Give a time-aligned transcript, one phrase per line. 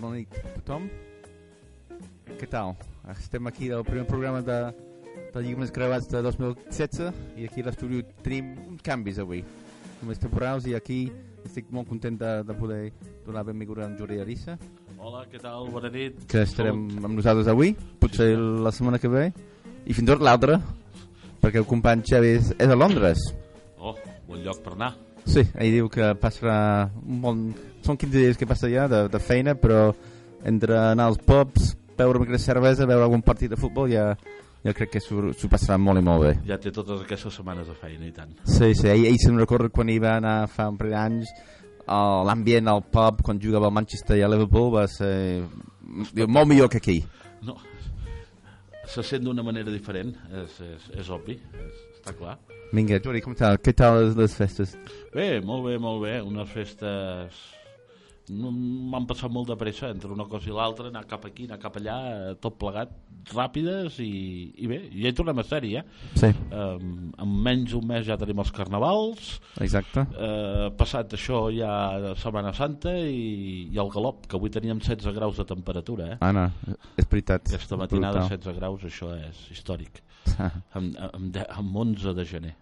[0.00, 0.86] Bona nit a tothom.
[2.40, 2.70] Què tal?
[3.12, 4.54] Estem aquí del primer programa de,
[5.34, 9.42] de Lligams Gravats de 2016 i aquí a l'estudi tenim uns canvis avui,
[9.98, 11.02] només temporals i aquí
[11.44, 12.78] estic molt content de, de poder
[13.26, 14.56] donar benvinguda a en Jordi Arissa
[14.96, 15.68] Hola, què tal?
[15.74, 16.24] Bona nit.
[16.32, 19.26] que estarem amb nosaltres avui, potser la setmana que ve
[19.84, 20.62] i fins i tot l'altra
[21.44, 23.28] perquè el company Xavi és, és a Londres
[23.76, 23.98] Oh,
[24.28, 24.94] bon lloc per anar.
[25.28, 27.44] Sí, ell diu que passarà un bon...
[27.90, 29.88] Són 15 dies que passa ja de, de feina, però
[30.46, 34.12] entre anar als pubs, beure una cervesa, veure algun partit de futbol, ja,
[34.62, 36.30] ja crec que s'ho passarà molt i molt bé.
[36.46, 38.36] Ja té totes aquestes setmanes de feina i tant.
[38.46, 41.34] Sí, sí, ell, ell se'n recorda quan hi va anar fa un parell d'anys,
[42.30, 45.12] l'ambient al pub, quan jugava al Manchester i a Liverpool, va ser
[46.14, 47.00] diu, molt millor que aquí.
[47.42, 47.58] No,
[48.86, 50.14] se sent d'una manera diferent,
[50.46, 52.38] és, és, és obvi, és, està clar.
[52.70, 53.58] Vinga, Jordi, com tal?
[53.58, 54.78] Què tal les, les festes?
[55.10, 57.48] Bé, molt bé, molt bé, unes festes...
[58.30, 61.58] No, M'han passat molt de pressa entre una cosa i l'altra, anar cap aquí, anar
[61.62, 61.96] cap allà,
[62.30, 62.92] eh, tot plegat,
[63.34, 64.10] ràpides i,
[64.62, 65.82] i bé, ja hi tornem a ser-hi, eh?
[66.20, 69.28] Sí, Um, en menys d'un mes ja tenim els carnavals,
[69.62, 70.02] exacte.
[70.18, 75.38] eh, passat això ja Setmana Santa i, i el galop, que avui teníem 16 graus
[75.38, 76.18] de temperatura, eh?
[76.26, 76.48] Anna,
[76.98, 77.46] és veritat.
[77.52, 78.38] Aquesta matinada Brutal.
[78.40, 80.02] 16 graus, això és històric.
[80.76, 82.54] Amb, amb, amb 11 de gener.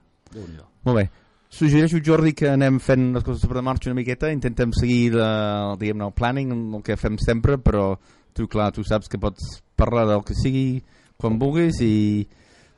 [0.84, 1.08] Molt bé.
[1.48, 6.04] Suggereixo, Jordi, que anem fent les coses sobre marxa una miqueta, intentem seguir la, diguem
[6.04, 7.94] el planning, el que fem sempre, però
[8.36, 10.82] tu, clar, tu saps que pots parlar del que sigui
[11.18, 12.26] quan vulguis i,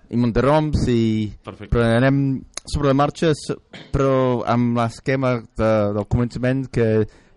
[0.09, 1.01] i muntaroms i...
[1.45, 1.73] Perfecte.
[1.75, 2.21] Però anem
[2.63, 3.33] sobre la marxa,
[3.91, 4.13] però
[4.49, 6.87] amb l'esquema de, del començament que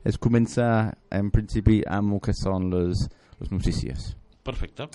[0.04, 0.67] es comença
[1.09, 3.08] en principi amb el que són les,
[3.39, 4.14] les notícies.
[4.45, 4.92] Perfecte.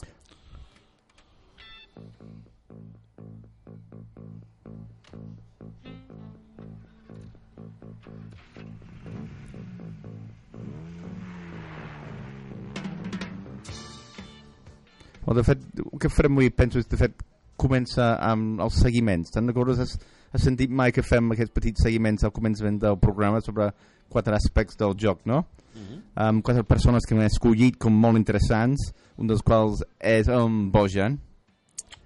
[15.29, 17.19] Well, de fet, el que farem avui, penso, és de fet
[17.61, 19.29] comença amb els seguiments.
[19.35, 19.83] Te'n recordes?
[19.83, 23.67] Has, has sentit mai que fem aquests petits seguiments al començament del programa sobre
[24.09, 25.43] quatre aspectes del joc, no?
[25.75, 26.01] Uh -huh.
[26.29, 31.19] Amb quatre persones que hem escollit com molt interessants, un dels quals és en Bojan.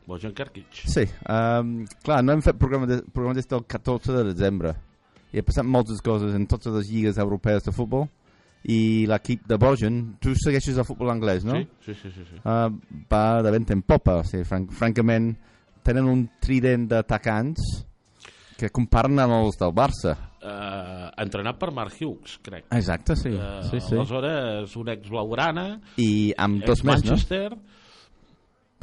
[0.06, 0.82] Bojan Kerkic.
[0.90, 4.74] Sí, um, clar, no hem fet programa, de, programa des del 14 de desembre
[5.32, 8.08] i ha passat moltes coses en totes les lligues europees de futbol
[8.70, 11.56] i l'equip de Bojan, tu segueixes el futbol anglès, no?
[11.82, 12.12] Sí, sí, sí.
[12.14, 12.42] sí, sí.
[12.44, 12.68] uh,
[13.10, 14.20] va de vent en popa.
[14.20, 15.32] O sigui, franc francament,
[15.82, 17.64] tenen un trident d'atacants
[18.60, 20.14] que comparen amb els del Barça.
[20.42, 22.68] Uh, entrenat per Mark Hughes, crec.
[22.74, 23.32] Exacte, sí.
[23.34, 23.96] Eh, sí, sí.
[23.96, 25.66] Aleshores, un ex-blaugrana,
[26.02, 27.16] I amb dos més, no?
[27.18, 27.80] ex-Manchester...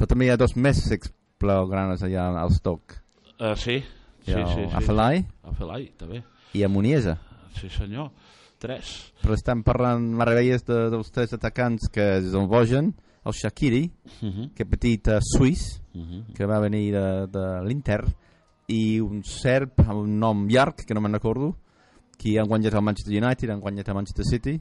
[0.00, 2.94] Però també hi ha dos més explaugranes allà al Stock.
[3.36, 3.82] Uh, sí,
[4.24, 4.64] sí, sí, sí.
[4.72, 6.22] Afelai A Felai, també.
[6.56, 7.18] i a Muniesa.
[7.58, 8.08] Sí, senyor.
[8.60, 9.12] Tres.
[9.20, 12.94] Però estan parlant meravelles de, dels tres atacants que el Bojan,
[13.24, 13.90] el Shakiri,
[14.22, 14.54] Uh -huh.
[14.54, 16.32] que petit uh, suís, Uh -huh.
[16.34, 18.04] que va venir de, de l'Inter,
[18.68, 21.56] i un serb amb un nom llarg, que no me'n recordo,
[22.16, 24.60] que han guanyat el Manchester United, han guanyat el Manchester City,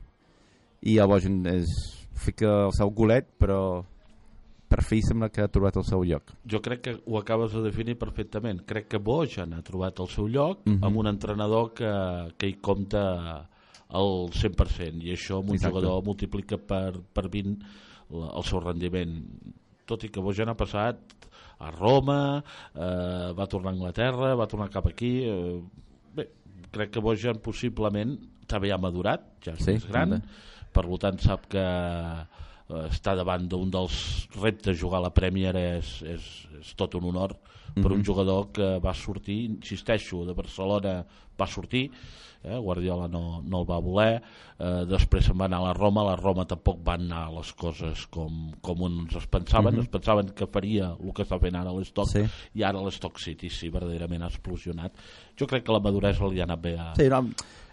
[0.82, 1.66] i el Bojan és,
[2.14, 3.86] fica el seu golet, però
[4.69, 6.31] per fi sembla que ha trobat el seu lloc.
[6.46, 8.62] Jo crec que ho acabes de definir perfectament.
[8.69, 10.84] Crec que Bojan ha trobat el seu lloc Mhm.
[10.85, 11.90] amb un entrenador que,
[12.38, 13.47] que hi compta
[13.90, 15.74] al 100% i això amb un Exacte.
[15.74, 17.57] jugador multiplica per, per 20
[18.12, 19.16] la, el seu rendiment.
[19.90, 21.00] Tot i que Bojan ha passat
[21.59, 22.44] a Roma,
[22.75, 25.24] eh, va tornar a Anglaterra, va tornar cap aquí...
[25.25, 25.62] Eh,
[26.16, 26.30] bé,
[26.72, 28.13] crec que Bojan possiblement
[28.47, 30.28] també ha madurat, ja és Sí, més gran, també.
[30.72, 31.66] per tant sap que
[32.91, 37.35] estar davant d'un dels reptes jugar a la Premier és, és, és tot un honor
[37.74, 38.00] per Mhm.
[38.00, 41.06] un jugador que va sortir, insisteixo, de Barcelona
[41.40, 41.91] va sortir,
[42.44, 44.22] eh, Guardiola no, no el va voler,
[44.57, 47.53] eh, després se'n va anar a la Roma, a la Roma tampoc van anar les
[47.53, 49.81] coses com, com uns es pensaven, Mhm.
[49.81, 52.25] es pensaven que faria el que està fent ara l'Stock Sí.
[52.56, 54.92] i ara l'Stock City sí, verdaderament ha explosionat.
[55.39, 56.94] Jo crec que la maduresa li ha anat bé a...
[56.95, 57.30] Sí, no,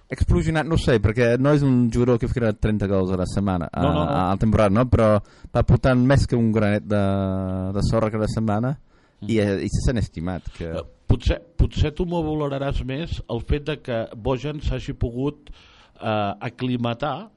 [0.09, 3.69] explosionat no sé, perquè no és un jugador que ficarà 30 gols a la setmana,
[3.73, 4.11] a, No, no, no.
[4.11, 4.85] a, la temporada, no?
[4.91, 5.17] però
[5.55, 7.01] va portant més que un granet de,
[7.75, 8.77] de sorra cada setmana
[9.27, 10.47] i, eh, i se sent estimat.
[10.59, 10.71] Que...
[10.75, 16.33] Eh, Potser, potser tu m'ho valoraràs més el fet de que Bojan s'hagi pogut eh,
[16.43, 17.29] aclimatar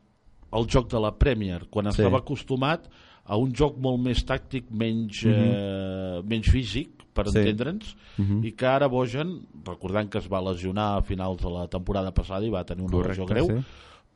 [0.57, 1.99] al joc de la Premier, quan Sí.
[2.01, 2.87] estava acostumat
[3.29, 7.27] a un joc molt més tàctic, menys, eh, menys físic, per.
[7.29, 7.39] Sí.
[7.39, 8.43] entendre'ns, Mhm.
[8.45, 12.45] i que ara Bojan, recordant que es va lesionar a finals de la temporada passada
[12.45, 13.63] i va tenir una lesió greu, sí.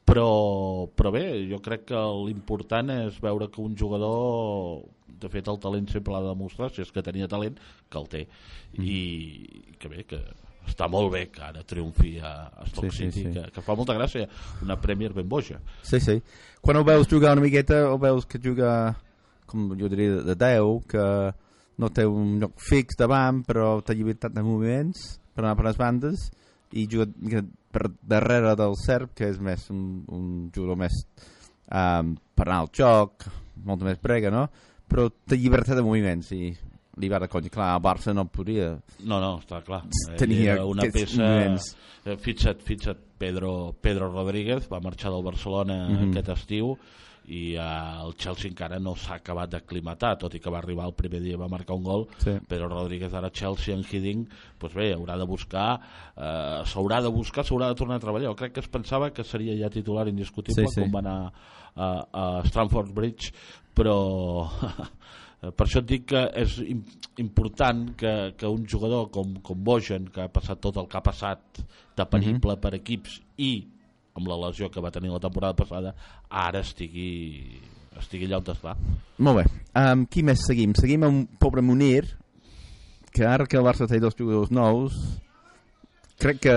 [0.05, 1.95] però, però bé, jo crec que
[2.27, 6.81] l'important és veure que un jugador de fet el talent sempre l'ha de demostrar si
[6.81, 7.57] és que tenia talent,
[7.89, 8.27] que el té
[8.77, 8.83] Mm.
[8.83, 10.17] i que bé, que
[10.67, 13.39] està molt bé que ara triomfi a, a Stoke Sí, sí, City, sí.
[13.39, 14.27] Que, que fa molta gràcia
[14.61, 16.21] una Premier ben boja Sí, sí.
[16.61, 18.95] Quan ho veus jugar una miqueta, o veus que juga,
[19.45, 21.33] com jo diria, de 10, que
[21.77, 25.77] no té un lloc fix davant, però té llibertat de moviments per anar per les
[25.79, 26.27] bandes,
[26.73, 27.07] i juga
[27.73, 30.93] per darrere del Serb, que és més un, un jugador més
[31.71, 33.25] um, per anar al joc,
[33.65, 34.47] molta més brega, no?
[34.89, 36.51] Però té llibertat de moviments, i
[37.01, 37.49] li va de conya.
[37.49, 38.67] Clar, el Barça no podia
[39.01, 39.79] no, no, està clar
[40.11, 41.71] Ell tenir era una peça moviments.
[42.05, 46.11] eh, fixa't, fixa't Pedro, Pedro Rodríguez va marxar del Barcelona Mhm.
[46.11, 46.75] aquest estiu
[47.25, 50.95] i eh, el Chelsea encara no s'ha acabat d'aclimatar tot i que va arribar el
[50.97, 52.35] primer dia va marcar un gol Sí.
[52.47, 54.29] Pedro Rodríguez ara Chelsea en Hiddink
[54.59, 55.79] doncs bé, haurà de buscar
[56.15, 59.23] eh, s'haurà de buscar, s'haurà de tornar a treballar jo crec que es pensava que
[59.23, 60.81] seria ja titular indiscutible Sí, sí.
[60.81, 61.31] com va anar
[61.75, 63.31] a, a Stamford Bridge
[63.73, 64.49] però
[65.57, 66.83] per això et dic que és im
[67.21, 71.03] important que, que un jugador com, com Bojan que ha passat tot el que ha
[71.05, 71.59] passat
[71.97, 73.51] de perible per equips i
[74.15, 75.95] amb la lesió que va tenir la temporada passada
[76.29, 77.59] ara estigui
[77.99, 78.75] estigui allà on està
[79.19, 79.45] Molt bé.
[79.77, 80.73] Um, qui més seguim?
[80.77, 82.05] Seguim amb un pobre Munir,
[83.13, 84.95] que ara que el Barça té dos jugadors nous,
[86.17, 86.55] crec que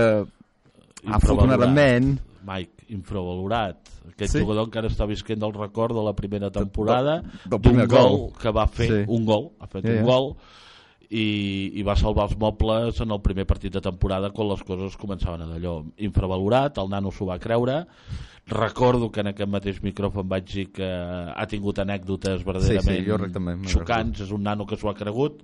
[1.05, 2.17] afortunadament...
[2.47, 3.77] Mike, infravalorat
[4.13, 4.39] aquest Sí?
[4.39, 8.87] jugador encara està visquent del record de la primera temporada d'un gol que va fer
[8.87, 9.01] Sí.
[9.07, 10.29] un gol, ha fet Ja, un gol
[11.09, 11.27] i,
[11.79, 15.45] i va salvar els mobles en el primer partit de temporada quan les coses començaven
[15.45, 17.85] a d'allò infravalorat, el nano s'ho va creure
[18.47, 23.33] recordo que en aquest mateix micròfon vaig dir que ha tingut anècdotes verdaderament jo crec
[23.35, 25.43] també, xocants, és un nano que s'ho ha cregut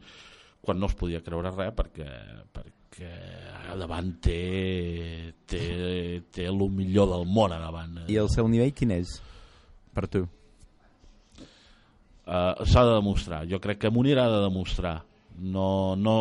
[0.64, 2.10] quan no es podia creure res perquè,
[2.56, 3.16] perquè
[3.72, 5.66] a davant té, té,
[6.32, 9.20] té el millor del món a davant I el seu nivell quin és?
[9.94, 10.28] Per tu?
[12.28, 15.02] uh, s'ha de demostrar jo crec que Munir ha de demostrar
[15.38, 16.16] no, no,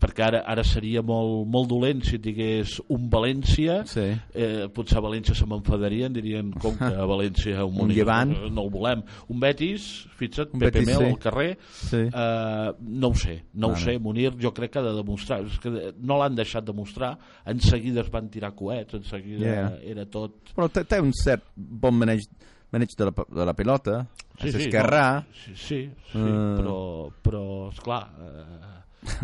[0.00, 4.06] perquè ara, ara seria molt, molt dolent si digués un València Sí.
[4.34, 8.32] eh, potser a València se m'enfadarien dirien com que a València un, Munir, Llevant.
[8.50, 11.10] no el volem un Betis, fixa't, Un Pepe Betis, Mel sí.
[11.12, 12.02] al carrer Sí.
[12.08, 15.58] Uh, no ho sé, no ho sé Munir jo crec que ha de demostrar és
[15.62, 15.70] que
[16.00, 17.16] no l'han deixat demostrar
[17.46, 19.78] en seguida es van tirar coets en seguida Yeah.
[19.94, 22.24] era tot Però té, té un cert bon maneig,
[22.72, 24.00] maneig de, la, de la pilota,
[24.40, 25.78] sí, és esquerrà, no, sí, sí,
[26.12, 26.56] sí Eh.
[26.58, 26.76] però,
[27.24, 28.74] però esclar uh,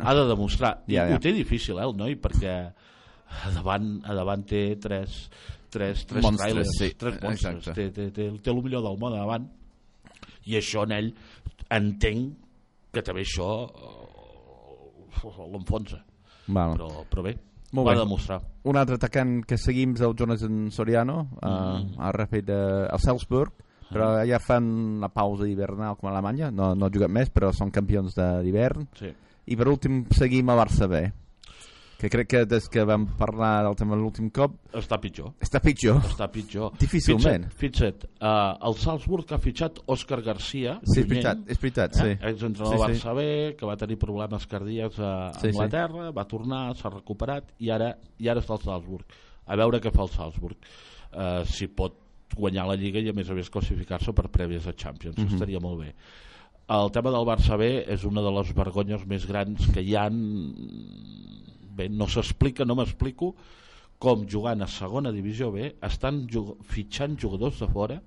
[0.05, 0.79] ha de demostrar.
[0.89, 1.17] Ja, ja.
[1.17, 2.55] ho té difícil eh, el noi perquè
[3.45, 5.29] a davant, a davant té tres
[5.75, 7.57] tres, tres Monstres, trailers, sí, tres monstres.
[7.57, 7.75] exacte.
[7.75, 9.49] té, té, té, té el millor del món a davant.
[10.47, 11.09] I això en ell
[11.75, 12.37] entenc
[12.95, 15.99] que també això eh, l'enfonsa.
[16.47, 17.33] Però, però bé,
[17.75, 17.95] Molt bé.
[17.97, 21.99] de demostrar Un altre atacant que seguim és el Jonathan Soriano, uh, Mm.
[22.01, 23.53] al ràpid de, al Salzburg,
[23.91, 27.53] però ja fan la pausa hivernal com a Alemanya, no, no ha jugat més, però
[27.53, 28.89] són campions d'hivern.
[28.99, 29.13] sí.
[29.47, 31.03] I per últim seguim a Barça B,
[31.99, 36.01] que crec que des que vam parlar del tema l'últim cop, està pitjor està pitjor.
[36.05, 37.47] està pitjor Difícilment.
[37.55, 42.09] fixa't, fixa't uh, el Salzburg ha fitxat Òscar Garcia Sí, és veritat, és veritat, sí.
[42.13, 42.19] eh?
[42.33, 42.85] exentrenador Sí, sí.
[43.07, 45.53] Barça B que va tenir problemes cardíacs a Sí, sí.
[45.55, 49.07] Anglaterra va tornar, s'ha recuperat i ara, i ara està al Salzburg
[49.47, 50.57] a veure què fa el Salzburg
[51.15, 52.01] uh, si pot
[52.35, 55.35] guanyar la Lliga i a més a més classificar-se per prèvies a Champions Mhm.
[55.35, 55.95] estaria molt bé
[56.75, 60.17] el tema del Barça B és una de les vergonyes més grans que hi han
[61.75, 63.35] bé, no s'explica, no m'explico
[63.99, 68.01] com jugant a segona divisió B estan jug fitxant jugadors de fora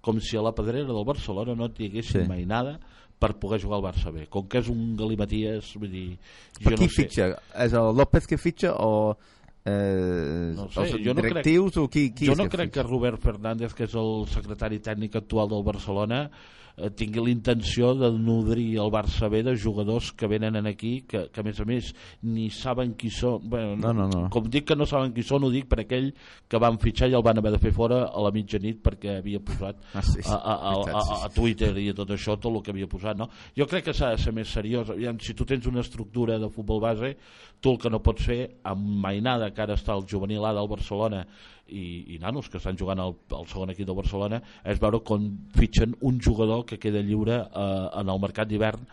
[0.00, 2.28] com si a la pedrera del Barcelona no tinguessin Sí.
[2.28, 2.78] mai nada
[3.20, 6.18] per poder jugar al Barça B com que és un galimaties vull dir,
[6.62, 7.26] Per jo qui no sé fitxa?
[7.66, 9.16] És el López que fitxa o
[9.64, 12.70] eh, No sé, els jo no crec- directius o qui, qui jo no que crec
[12.72, 12.88] que fitxa?
[12.90, 16.59] Robert Fernández que és el secretari tècnic actual del Barcelona eh,
[16.96, 21.28] tingui la intenció de nodrir el Barça B de jugadors que venen en aquí que,
[21.32, 21.90] que a més a més
[22.22, 24.22] ni saben qui són bueno, No, no, no.
[24.30, 26.10] com dic que no saben qui són ho dic per aquell
[26.48, 29.40] que van fitxar i el van haver de fer fora a la mitjanit perquè havia
[29.40, 32.52] posat Ah, sí, sí, a, a, a, a, a Twitter i a tot això tot
[32.54, 33.28] el que havia posat no?
[33.56, 36.48] jo crec que s'ha de ser més seriós Aviam, si tu tens una estructura de
[36.50, 37.16] futbol base
[37.60, 40.68] tu el que no pots fer amb Mainada que ara està el juvenil A del
[40.70, 41.26] Barcelona
[41.70, 45.28] i, i nanos que estan jugant al, al segon equip del Barcelona és veure com
[45.56, 48.84] fitxen un jugador que queda lliure eh, en el mercat d'hivern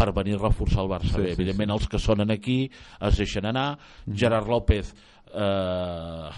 [0.00, 1.26] per venir a reforçar el Barça Sí, B.
[1.28, 2.70] sí, Evidentment els que sonen aquí
[3.04, 3.74] es deixen anar.
[4.08, 4.94] Gerard López
[5.34, 6.30] eh,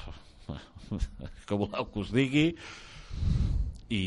[1.46, 2.48] que voleu que us digui
[3.92, 4.02] i,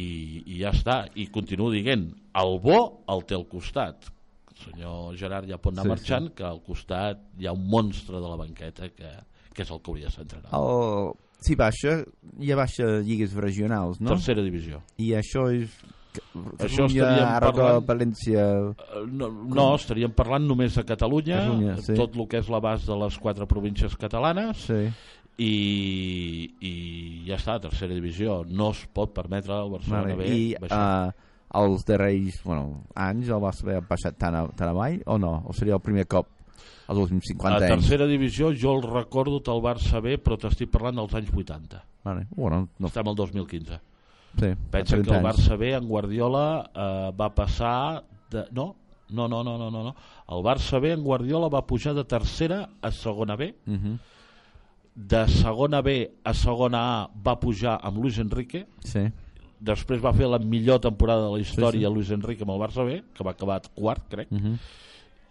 [0.45, 2.79] i ja està i continuo dient, el bo
[3.11, 4.09] el té al costat
[4.55, 7.65] el senyor Gerard ja pot anar Sí, sí, marxant que al costat hi ha un
[7.69, 9.11] monstre de la banqueta que,
[9.55, 11.13] que és el que hauria de ser entrenat El,
[11.45, 11.97] si baixa,
[12.43, 14.13] ja baixa lligues regionals, no?
[14.15, 15.73] tercera divisió I això és
[16.63, 18.43] Això estaríem parlant- València...
[18.71, 21.95] Eh, No, no, estaríem parlant només de Catalunya, Catalunya, sí.
[21.97, 24.79] tot el que és l'abast de les quatre províncies catalanes, Sí.
[25.43, 25.51] i,
[26.63, 26.73] i
[27.27, 28.43] ja està, tercera divisió.
[28.47, 30.23] No es pot permetre al Barcelona Vale.
[30.23, 30.79] B I baixar.
[31.11, 35.17] uh, els darrers bueno, anys el Barça B ha baixat tan, a, tan avall o
[35.19, 35.33] no?
[35.47, 36.27] O seria el primer cop
[36.87, 37.75] als últims 50 a anys?
[37.75, 41.83] tercera divisió jo el recordo del Barça B, però t'estic parlant dels anys 80.
[42.03, 42.27] Vale.
[42.35, 43.79] Bueno, no, Estem al 2015.
[44.39, 45.27] sí, Pensa 30 que el anys.
[45.29, 48.45] Barça B en Guardiola eh, va passar de...
[48.51, 48.75] No,
[49.09, 49.95] no, no, no, no, no, no.
[50.29, 53.53] El Barça B en Guardiola va pujar de tercera a segona B.
[53.65, 53.97] Mhm.
[54.95, 58.65] De segona B a segona A va pujar amb Luis Enrique.
[58.79, 59.03] Sí.
[59.59, 61.93] Després va fer la millor temporada de la història Sí, sí.
[61.93, 64.31] Luis Enrique amb el Barça B, que va acabar quart, crec.
[64.31, 64.57] Mhm.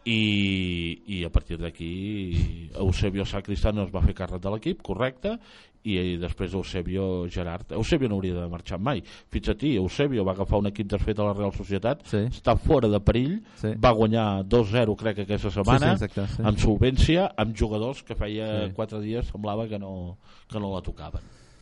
[0.04, 5.38] I, i a partir d'aquí Eusebio Sacristano es va fer càrrec de l'equip, correcte,
[5.84, 7.72] i després Eusebio Gerard.
[7.76, 9.02] Eusebio no hauria de marxar mai.
[9.32, 12.22] Fins a ti, Eusebio va agafar un equip desfet a la Real Societat, Sí.
[12.28, 13.74] està fora de perill, Sí.
[13.76, 16.42] va guanyar 2-0 crec aquesta Sí, sí, setmana, exacte, sí.
[16.42, 18.72] amb solvència, amb jugadors que feia Sí.
[18.74, 20.18] 4 dies semblava que no,
[20.48, 21.20] que no la tocaven.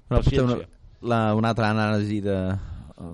[0.08, 0.58] Però una,
[1.02, 2.56] la, una altra anàlisi de,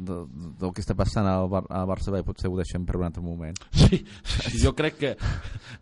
[0.04, 0.18] de,
[0.61, 3.23] del que està passant al, Bar al Barça B potser ho deixem per un altre
[3.25, 3.57] moment.
[3.78, 5.14] Sí, sí, jo crec que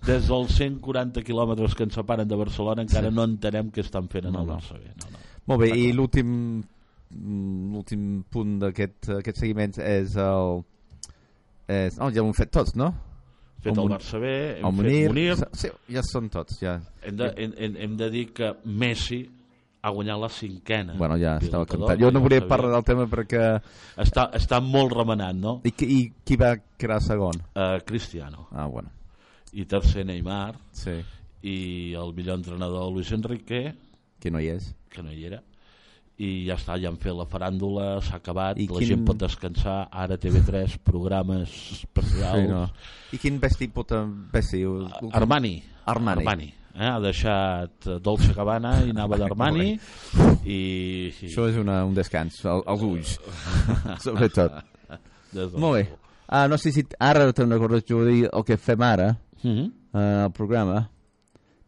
[0.06, 4.28] des dels 140 quilòmetres que ens separen de Barcelona encara no entenem què estan fent
[4.30, 4.52] en No, el.
[4.54, 4.92] Barça B.
[5.02, 5.24] No, no.
[5.50, 10.62] Molt bé, i l'últim mm, l'últim punt d'aquest aquest seguiment és el...
[11.66, 12.92] És, oh, ja ho hem fet tots, no?
[13.64, 16.76] Fet El el Barça B, hem el fet Munir, Munir, Sí, ja són tots, ja.
[17.02, 19.24] hem de, hem, hem de dir que Messi
[19.86, 20.94] ha guanyat la cinquena.
[20.98, 22.00] Bueno, ja estava cantat.
[22.02, 23.42] Jo no volia parlar del tema perquè...
[24.02, 25.60] Està, està molt remenat, no?
[25.64, 27.38] I, i qui va quedar segon?
[27.54, 28.48] Uh, Cristiano.
[28.50, 28.90] Ah, bueno,
[29.54, 30.56] I tercer Neymar.
[30.72, 30.96] sí,
[31.46, 33.74] I el millor entrenador Luis Enrique,
[34.18, 34.72] que no hi és.
[34.90, 35.42] que no hi era.
[36.18, 39.18] I ja està, ja han fet la faràndula, s'ha acabat, I la quin- gent pot
[39.20, 42.40] descansar, ara TV3, programes especials...
[42.40, 42.62] Sí, no.
[43.12, 43.92] I quin vestit pot
[44.32, 44.62] vestir?
[44.66, 45.58] L'últim- Armani.
[45.84, 46.24] Armani.
[46.24, 46.48] Armani.
[46.76, 46.84] Eh?
[46.86, 49.70] Ha deixat eh, Dolce Gabbana i anava d'Armani
[50.44, 50.56] i,
[51.08, 53.14] i Això és una, un descans, al, als ulls,
[54.04, 54.52] sobretot.
[55.56, 55.86] Molt bé.
[56.28, 59.66] Ah, no sé si ara te'n recordes, Jordi, el que fem ara, Mhm.
[59.94, 60.88] eh, al programa.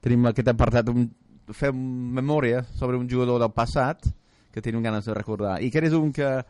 [0.00, 1.08] Tenim aquest apartat, un,
[1.52, 1.76] fem
[2.14, 4.06] memòria sobre un jugador del passat
[4.52, 5.62] que tenim ganes de recordar.
[5.62, 6.44] I que és un que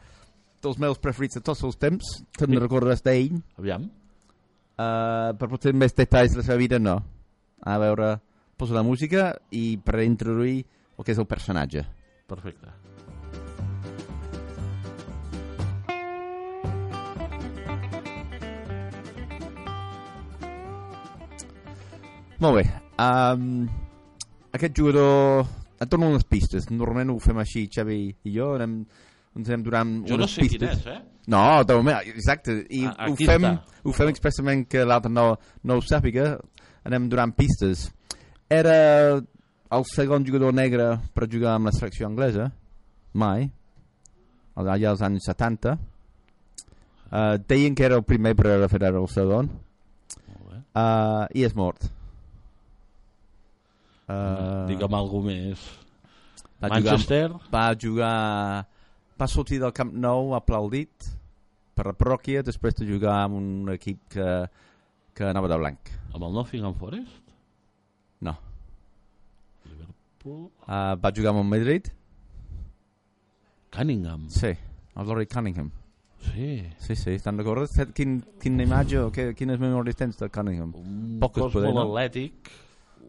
[0.63, 2.03] dels meus preferits de tots els temps,
[2.39, 2.59] te'n Sí.
[2.59, 3.85] recordes d'ell, Aviam.
[4.79, 6.97] uh, per potser més detalls de la seva vida, no.
[7.63, 8.21] A veure,
[8.59, 10.59] poso la música i per introduir
[10.99, 11.87] el que és el personatge.
[12.29, 12.75] Perfecte.
[22.41, 22.65] Molt bé.
[23.03, 23.67] Um,
[24.55, 25.47] aquest jugador...
[25.79, 26.65] Et dono unes pistes.
[26.75, 28.49] Normalment ho fem així, Xavi i jo.
[28.57, 28.81] Anem,
[29.39, 30.81] ens anem donant Jo no unes sé quin pistes.
[30.81, 31.27] és, eh?
[31.31, 32.57] No, de moment, exacte.
[32.75, 33.77] I Ah, ho, fem, està.
[33.87, 35.29] ho fem expressament que l'altre no,
[35.63, 36.33] no ho sàpiga.
[36.89, 37.85] Anem donant pistes.
[38.49, 39.21] Era
[39.71, 42.49] el segon jugador negre per jugar amb la selecció anglesa.
[43.13, 43.51] Mai.
[44.59, 45.77] Allà als anys 70.
[47.09, 49.51] Uh, deien que era el primer però era fer el segon.
[50.79, 51.85] Uh, I és mort.
[54.09, 55.63] Uh, Digue'm alguna més.
[56.59, 58.67] va jugar, Manchester, va jugar
[59.21, 61.11] va sortir del Camp Nou aplaudit
[61.77, 64.29] per la parròquia després de jugar amb un equip que,
[65.15, 67.28] que anava de blanc amb el Nottingham Forest,
[70.25, 71.87] Liverpool, uh, va jugar amb el Madrid
[73.71, 74.29] Cunningham.
[74.31, 75.71] sí, el Laurie Cunningham
[76.35, 76.65] Sí.
[76.79, 77.69] sí, sí, estan d'acord?
[77.95, 80.73] Quin, quina imatge o que, quines memòries tens de Cunningham?
[80.75, 81.85] Un Poc cos poder, molt no?
[81.95, 82.51] atlètic,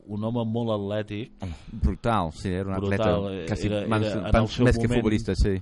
[0.08, 1.32] un home molt atlètic,
[1.72, 3.82] brutal, sí, era un Brutal, atleta eh, quasi, era-
[4.30, 5.56] era el seu més que moment- futbolista sí.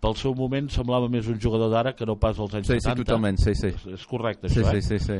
[0.00, 2.80] pel seu moment semblava més un jugador d'ara que no pas als anys sí, sí,
[2.80, 3.04] 70.
[3.04, 3.66] totalment sí, sí.
[3.68, 4.82] És, és correcte, Sí, això, sí, eh?
[4.82, 5.18] sí, sí.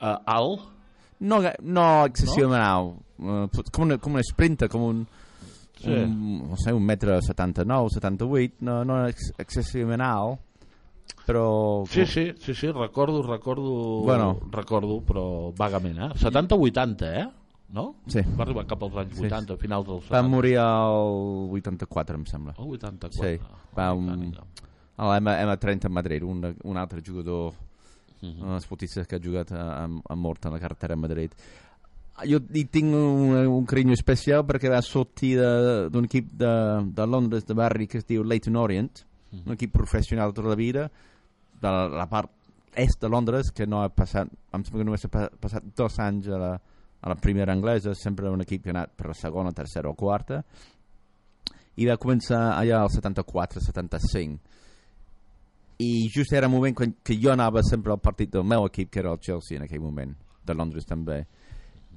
[0.00, 0.60] Uh, alt,
[1.20, 2.86] No, no excessivament no?
[2.88, 5.06] uh, com, una, com un sprinter, com un,
[5.80, 5.88] Sí.
[5.88, 10.40] un, no sé, un metre 79, 78, no, no ex excessivament alt,
[11.26, 11.84] però...
[11.88, 14.40] Sí, sí, sí, sí, recordo, recordo, Bueno.
[14.50, 16.10] recordo, però vagament, eh?
[16.18, 17.28] 70-80, eh?
[17.72, 17.94] No?
[18.06, 18.20] Sí.
[18.36, 19.24] Va arribar cap als anys Sí.
[19.26, 20.28] 80, finals dels Va 70.
[20.28, 22.54] morir al 84, em sembla.
[22.58, 23.22] El 84.
[23.22, 23.40] Sí,
[23.78, 24.44] va un- Cunningham.
[24.98, 27.54] A la M M30 a Madrid, un, un altre jugador,
[28.20, 28.42] Mhm.
[28.42, 31.30] un dels esportistes que ha jugat a, a, a mort a la carretera a Madrid.
[32.28, 36.50] Jo hi tinc un, un carinyo especial perquè va sortir de- d'un equip de,
[36.94, 39.42] de Londres, de barri, que es diu Leighton Orient, Mhm.
[39.46, 40.90] un equip professional tota la vida,
[41.60, 42.30] de la, la part
[42.74, 45.98] est de Londres, que no ha passat, em sembla que només ha pa- passat dos
[46.00, 46.50] anys a la,
[47.00, 49.94] a la primera anglesa, sempre un equip que ha anat per la segona, tercera o
[49.94, 50.42] quarta,
[51.76, 54.38] i va començar allà al 74-75.
[55.78, 58.90] i just era el moment quan, que jo anava sempre al partit del meu equip,
[58.90, 60.12] que era el Chelsea en aquell moment,
[60.44, 61.22] de Londres també.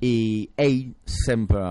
[0.03, 1.63] I ell sempre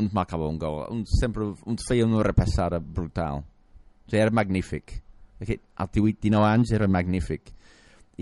[0.00, 3.42] ens marcava un gol, uns, sempre ens feia una repassada brutal.
[3.42, 4.96] O sigui, era magnífic.
[5.42, 7.52] Aquest, als 18-19 anys era magnífic.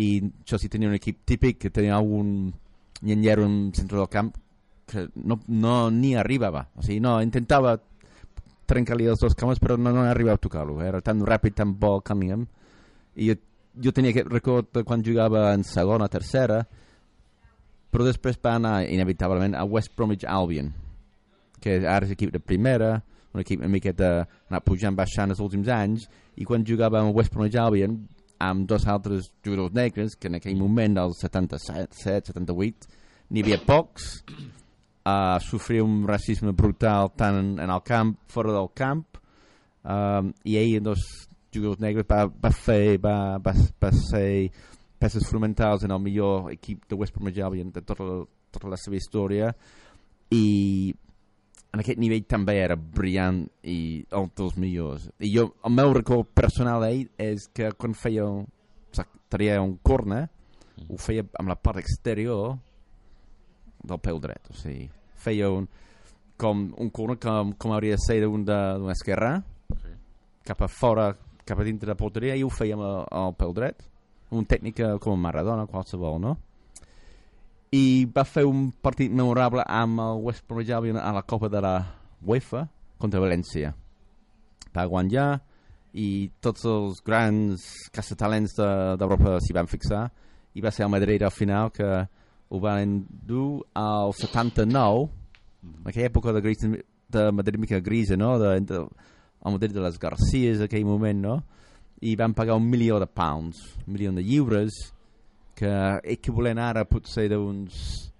[0.00, 0.08] I
[0.44, 2.50] Chelsea tenia un equip típic, que tenia algun
[3.02, 4.34] nyanyero en centre del camp
[4.90, 6.66] que no, no ni arribava.
[6.74, 7.76] O sigui, no, intentava
[8.70, 10.80] trencar-li els dos cames, però no, no arribava a tocar-lo.
[10.82, 12.46] Era tan ràpid, tan bo Cunningham.
[13.16, 13.38] I jo,
[13.86, 16.62] jo tenia aquest record quan jugava en segona, tercera,
[17.90, 20.70] però després va anar inevitablement a West Bromwich Albion,
[21.60, 23.00] que ara és equip de primera,
[23.34, 24.10] un equip una miqueta
[24.50, 26.06] anat pujant, baixant els últims anys,
[26.40, 27.98] i quan jugava amb West Bromwich Albion,
[28.40, 32.88] amb dos altres jugadors negres, que en aquell moment, dels 77, 78,
[33.30, 34.22] n'hi havia pocs,
[35.04, 39.04] uh, sofrir un racisme brutal tant en, en el camp, fora del camp,
[39.84, 41.04] um, i ell, dos
[41.52, 44.50] jugadors negres, va, va fer, va, va, va ser
[45.00, 48.18] peces fonamentals en el millor equip de West Bromwich Albion de tota la,
[48.52, 49.50] tota la seva història.
[50.30, 50.92] I
[51.72, 55.08] en aquest nivell també era brillant i un dels millors.
[55.22, 58.26] I jo, el meu record personal d'ell és que quan feia
[59.30, 60.24] tenia un corner
[60.88, 62.56] ho feia amb la part exterior
[63.86, 65.68] del peu dret o sigui, feia un
[66.40, 69.36] com un corner com, com hauria de ser d'un d'un esquerrà
[69.70, 69.92] Sí.
[70.42, 71.12] cap a fora,
[71.46, 73.84] cap a dintre de la porteria i ho feia amb el, el peu dret
[74.30, 76.36] un tècnic com Maradona qualsevol no?
[77.72, 81.60] i va fer un partit memorable amb el West Bromwich Albion a la Copa de
[81.62, 81.74] la
[82.26, 82.64] UEFA
[82.98, 83.72] contra València
[84.74, 85.40] va guanyar
[85.98, 87.62] i tots els grans
[87.94, 90.08] caçatalents de- d'Europa s'hi van fixar
[90.54, 91.88] i va ser el Madrid al final que
[92.50, 95.08] ho van dur al 79
[95.62, 96.58] en aquella època de, gris,
[97.10, 98.38] de Madrid mica grisa no?
[98.38, 98.78] de, de,
[99.44, 101.36] el Madrid de les Garcies aquell moment no?
[102.00, 104.78] I van pagar un milió de pounds un milió de lliures
[105.54, 105.72] que
[106.16, 108.10] equivalent ara potser d'uns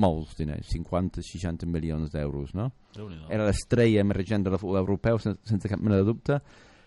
[0.00, 2.70] molts diners, 50-60 milions d'euros no?
[3.30, 6.40] Era l'estrella emergent de l'europeu europeu sense, sense cap mena de dubte.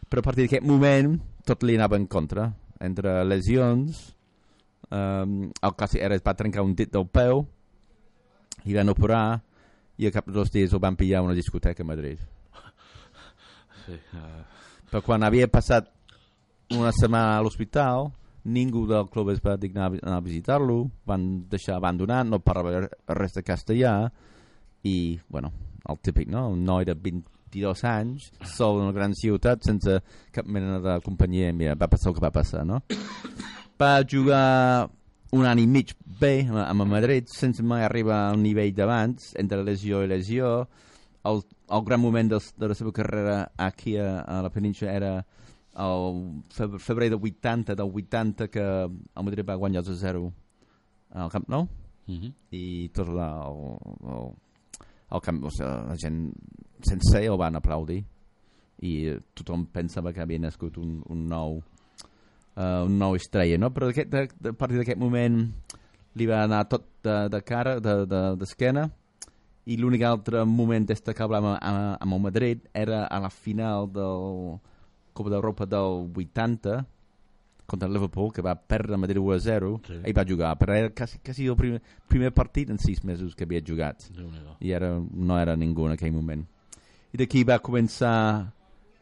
[0.08, 1.16] Però a partir d'aquest moment
[1.48, 2.50] tot li anava en contra.
[2.84, 4.04] Entre lesions
[4.90, 7.46] um, el cas era es va trencar un dit del peu
[8.68, 9.42] i van operar
[9.98, 12.20] i al cap de dos dies el van pillar a una discoteca a Madrid.
[13.86, 14.44] Sí, uh,
[14.90, 15.90] però quan havia passat
[16.80, 18.10] una setmana a l'hospital
[18.44, 22.90] ningú del club es va dignar a vi- a visitar-lo van deixar abandonat, no parlava
[23.16, 24.10] res de castellà
[24.84, 25.52] i, bueno,
[25.88, 26.50] el típic, no?
[26.50, 31.54] Un noi de 22 anys, sol en una gran ciutat, sense cap mena de companyia,
[31.54, 32.82] mira, va passar el que va passar, no?
[33.80, 34.90] Va jugar
[35.34, 39.32] un any i mig bé amb el Madrid, sense mai arribar a un nivell d'abans,
[39.40, 40.68] entre lesió i lesió.
[41.24, 41.40] El,
[41.72, 45.14] el gran moment del, de la seva carrera aquí a, a la península era
[45.76, 50.32] el febrer, del 80, del 80 que el Madrid va guanyar 2 a 0
[51.14, 51.68] al Camp Nou
[52.08, 52.34] uh -huh.
[52.52, 53.78] i tot la, el,
[54.10, 54.32] el,
[55.12, 56.34] el camp, o sigui, la gent
[56.82, 58.04] sense el van aplaudir
[58.82, 61.62] i tothom pensava que havia nascut un, un nou
[62.58, 63.72] uh, un nou estrella no?
[63.74, 65.54] però aquest, de, de, a partir d'aquest moment
[66.16, 68.90] li va anar tot de, de cara d'esquena de, d'esquena
[69.66, 74.60] i l'únic altre moment destacable amb, amb, amb el Madrid era a la final del
[75.14, 76.86] Copa d'Europa del 80
[77.66, 80.00] contra el Liverpool, que va perdre a Madrid 1 a 0 Sí.
[80.04, 83.46] ell va jugar, però era quasi, quasi el primer, primer partit en sis mesos que
[83.46, 84.04] havia jugat.
[84.60, 86.44] I era, no era ningú en aquell moment.
[87.14, 88.52] I d'aquí va començar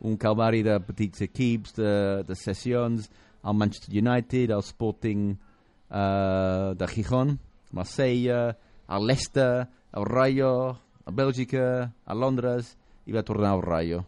[0.01, 3.09] un calvari de petits equips de, de sessions
[3.43, 5.31] al Manchester United, al Sporting
[5.89, 7.39] uh, de Gijón
[7.71, 12.75] Marsella, al Leicester al Rayo, a Bèlgica a Londres
[13.07, 14.05] i va tornar al Rayo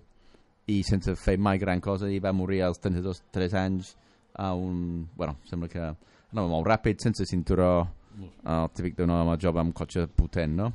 [0.71, 3.95] i sense fer mai gran cosa i va morir als 32 3 anys
[4.39, 7.87] a un, bueno, sembla que anava molt ràpid, sense cinturó
[8.19, 10.71] el típic d'un home jove amb cotxe potent, no?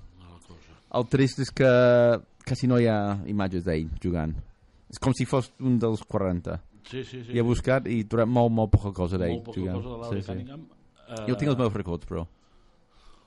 [0.98, 1.68] El trist és que
[2.48, 4.33] quasi no hi ha imatges d'ell jugant.
[4.88, 6.57] És com si fos un dels 40.
[6.88, 7.35] Sí, sí, sí.
[7.37, 9.77] I he buscat i trobat molt, molt poca cosa d'ell jugant.
[9.77, 10.62] cosa de l'Ali Cunningham.
[11.09, 12.24] Eh, Jo tinc els meus records, però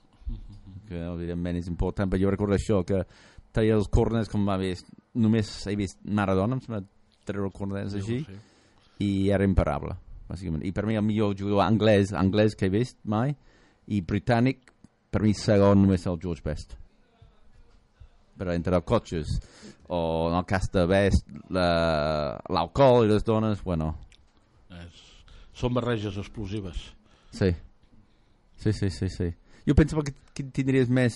[0.89, 3.03] que evidentment és important, però jo recordo això, que
[3.53, 6.83] tenia els corners com va vist, només he vist Maradona, em sembla
[7.25, 8.37] treure corners així, Sí.
[8.99, 9.95] i era imparable,
[10.29, 10.63] bàsicament.
[10.65, 13.35] I per mi el millor jugador anglès, anglès que he vist mai,
[13.87, 14.71] i britànic,
[15.11, 16.77] per mi segon només el George Best.
[18.37, 19.27] Però entre els cotxes,
[19.89, 23.95] o en el cas de Best, la- l'alcohol i les dones, bueno,
[24.71, 25.01] És...
[25.53, 26.93] Són barreges explosives.
[27.31, 27.51] sí.
[28.61, 29.33] Sí, sí, sí, sí.
[29.67, 31.15] Jo pensava que, que tindries més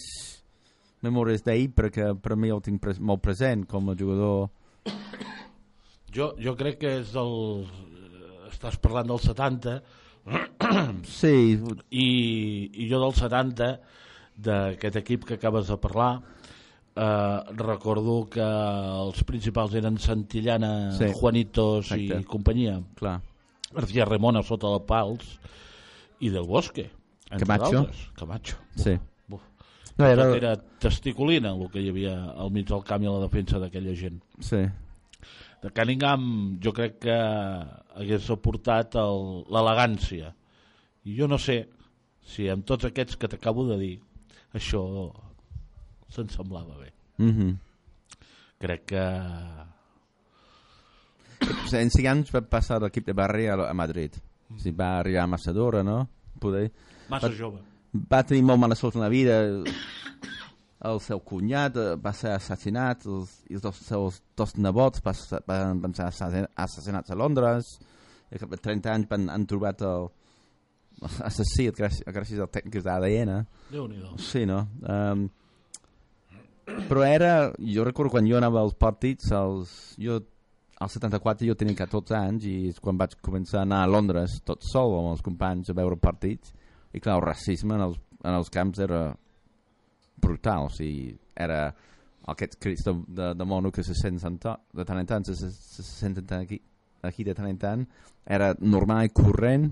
[1.05, 4.49] memòries d'ell, perquè per mi el tinc pres molt present com a jugador.
[6.15, 7.65] Jo, jo crec que és eh,
[8.51, 9.79] estàs parlant del 70
[11.05, 11.59] Sí,
[11.93, 12.05] i,
[12.73, 13.67] i jo del 70
[14.45, 16.13] d'aquest equip que acabes de parlar
[16.95, 21.11] eh, recordo que els principals eren Santillana, Sí.
[21.13, 22.21] Juanitos Exacte.
[22.23, 23.19] i companyia clar.
[23.75, 25.35] García Remona sota el pals
[26.23, 26.87] i del Bosque
[27.29, 27.85] entre Camacho.
[28.15, 28.95] Camacho Sí.
[29.97, 30.23] No, era...
[30.27, 33.59] Tot era testiculina el que hi havia al mig del camp i a la defensa
[33.59, 34.59] d'aquella gent Sí.
[35.63, 40.33] de Cunningham jo crec que hagués aportat el- l'elegància
[41.05, 41.61] i jo no sé
[42.25, 43.93] si amb tots aquests que t'acabo de dir
[44.53, 44.83] això
[46.09, 47.55] se'n semblava bé Mhm.
[48.59, 49.05] crec que
[51.79, 54.13] en 5 anys va passar l'equip de barri a, a Madrid.
[54.53, 56.07] O sigui, va arribar massa d'hora, no?
[56.39, 56.71] Poder...
[57.09, 57.59] massa jove
[58.11, 59.37] Va tenir molt mala sort en la vida.
[60.85, 65.01] El seu cunyat eh, va ser assassinat, els, i els dos, seus dos nebots
[65.47, 67.71] van, van ser assassin- assassinats a Londres.
[68.33, 70.09] I cap de 30 anys van, han trobat el
[71.29, 73.31] assassí gràcies, gràcies al tècnic d'ADN.
[73.71, 74.61] Déu-n'hi-do Sí, no?
[74.83, 75.25] Um,
[76.89, 77.31] però era...
[77.61, 80.19] Jo recordo quan jo anava als partits, als, jo,
[80.81, 84.63] al 74 jo tenia 14 anys i quan vaig començar a anar a Londres tot
[84.65, 86.51] sol amb els companys a veure partits
[86.95, 89.09] i clar, el racisme en els, en els camps era
[90.23, 91.67] brutal, o sigui, era
[92.31, 95.51] aquests crits de, de, de mono que se senten de tant en tant, se, se,
[95.51, 96.61] se senten aquí,
[97.05, 97.83] aquí de tant en tant,
[98.25, 99.69] era normal i corrent,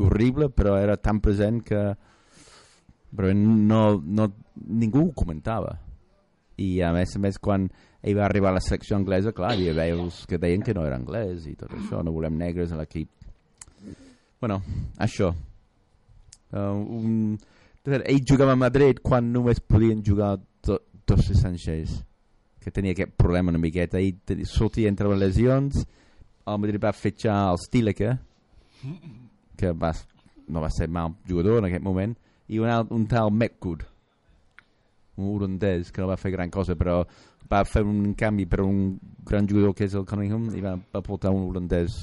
[0.00, 1.82] horrible, però era tan present que
[3.10, 5.74] però no, no, ningú ho comentava.
[6.60, 7.66] I a més a més quan
[8.00, 10.86] ell va arribar a la selecció anglesa clar, hi havia els que deien que no
[10.86, 13.10] era anglès i tot això, no volem negres a l'equip.
[14.40, 14.60] Bueno,
[15.02, 15.34] això
[16.52, 17.38] uh, un...
[17.84, 22.04] ell jugava a Madrid quan només podien jugar dos estrangers
[22.60, 23.98] que tenia aquest problema una miqueta.
[23.98, 25.86] Te- sortia entre les lesions.
[26.46, 28.18] El Madrid va fitxar el Stileker
[29.56, 29.90] que va,
[30.48, 32.14] no va ser mal jugador en aquest moment.
[32.48, 33.82] I un, al- un tal Metgood
[35.20, 37.02] un holandès que no va fer gran cosa però
[37.50, 38.94] va fer un canvi per un
[39.26, 41.98] gran jugador que és el Cunningham i va, va portar un holandès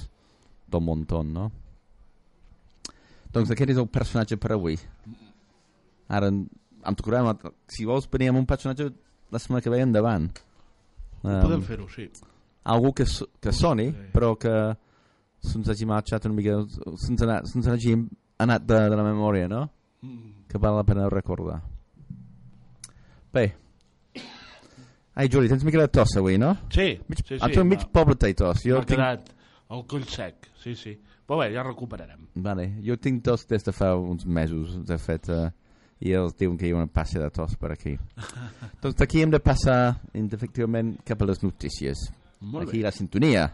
[0.70, 1.48] del muntón no?
[3.38, 4.78] Doncs aquest és el personatge per avui
[6.10, 6.48] ara un
[7.32, 8.90] altre- si vols venir amb un personatge
[9.32, 10.30] la setmana que ve endavant
[11.24, 12.04] Um, podem fer-ho, sí
[12.64, 13.06] algú que,
[13.42, 14.04] que soni, Sí.
[14.14, 14.52] però que
[15.42, 16.54] se'ns hagi marxat una mica,
[17.00, 17.96] se'ns se'ns hagi
[18.44, 19.64] anat de, de la memòria, no?
[20.04, 20.44] Mm.
[20.48, 21.62] Que val la pena recordar.
[23.34, 23.56] Bé.
[25.16, 26.56] Ai, Juli, tens mica de tos avui, no?
[26.70, 28.62] sí, Mig, sí, sí a tu mig poble té tos.
[28.64, 29.32] Jo m'ha tinc, quedat
[29.74, 30.94] el coll sec sí, sí,
[31.28, 35.30] però bé, ja recuperarem vale, jo tinc tos des de fa uns mesos, de fet,
[35.34, 35.50] uh,
[36.00, 37.96] i els diuen que hi ha una passa de tos per aquí.
[38.82, 42.10] doncs d'aquí hem de passar, efectivament, cap a les notícies.
[42.40, 43.50] molt aquí bé la sintonia.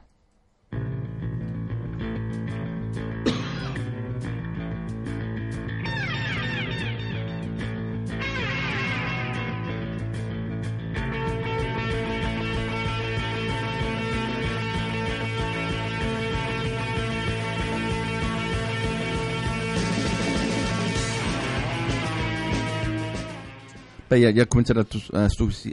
[24.14, 25.26] Bé, ja, ja començaré a,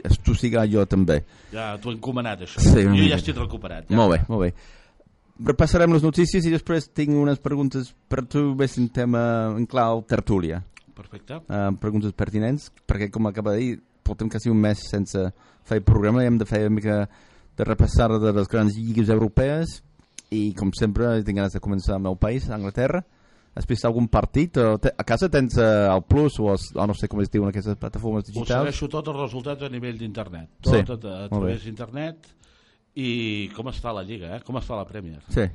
[0.09, 1.21] estossigar jo també.
[1.53, 3.97] ja t'ho he encomanat això Sí, jo ja estic recuperat ja.
[3.99, 4.53] Molt bé, molt bé.
[5.45, 9.21] Repassarem les notícies i després tinc unes preguntes per tu, més un tema
[9.57, 10.63] en clau tertúlia.
[10.97, 15.21] perfecte Uh, preguntes pertinents, perquè com acaba de dir, portem quasi un mes sense
[15.65, 16.97] fer programa i hem de fer una mica
[17.57, 19.81] de repassar de les grans lligues europees
[20.31, 23.03] i com sempre tinc ganes de començar amb el país, Anglaterra.
[23.53, 24.55] Has vist algun partit?
[24.57, 27.31] O te, a casa tens uh, el Plus o, els, o no sé com es
[27.33, 28.53] diuen aquestes plataformes Ho digitals?
[28.63, 30.53] segueixo tot els resultats a nivell d'internet.
[30.63, 32.31] Sí, Tot a, a través d'internet.
[32.95, 34.41] I com està la Lliga, eh?
[34.47, 35.19] Com està la Premier?
[35.31, 35.45] Sí.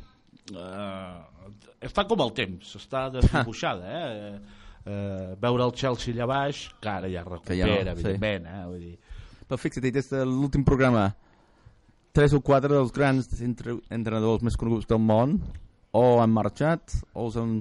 [0.53, 1.51] Uh,
[1.85, 4.63] està com el temps, està desdibuixada, eh?
[4.87, 8.07] Uh, veure el Chelsea allà baix, que ara ja Que ja recupera, no, sí.
[8.07, 8.65] evidentment, eh?
[8.71, 8.99] Vull dir,
[9.47, 11.09] Però fixa't, des de l'últim programa,
[12.15, 15.37] tres o quatre dels grans entre, entrenadors més coneguts del món
[15.97, 17.61] o han marxat, o s'han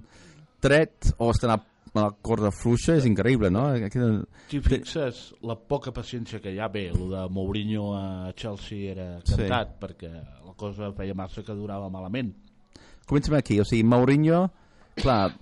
[0.65, 1.60] tret, o estan a,
[1.95, 3.67] a la corda fluixa, és increïble, no?
[3.78, 4.10] Aquesta,
[4.51, 9.08] si fixes la poca paciència que hi ha, bé, el de Mourinho a Chelsea era
[9.25, 12.34] cantat, perquè la cosa feia massa que durava malament.
[13.06, 14.47] comencem aquí, o sigui, Mourinho,
[14.97, 15.36] clar,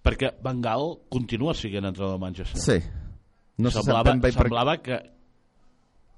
[0.00, 2.60] Perquè Van Gaal continua sent entrenador del Manchester.
[2.60, 2.78] sí,
[3.60, 4.96] no se sap semblava, ben bé per semblava que,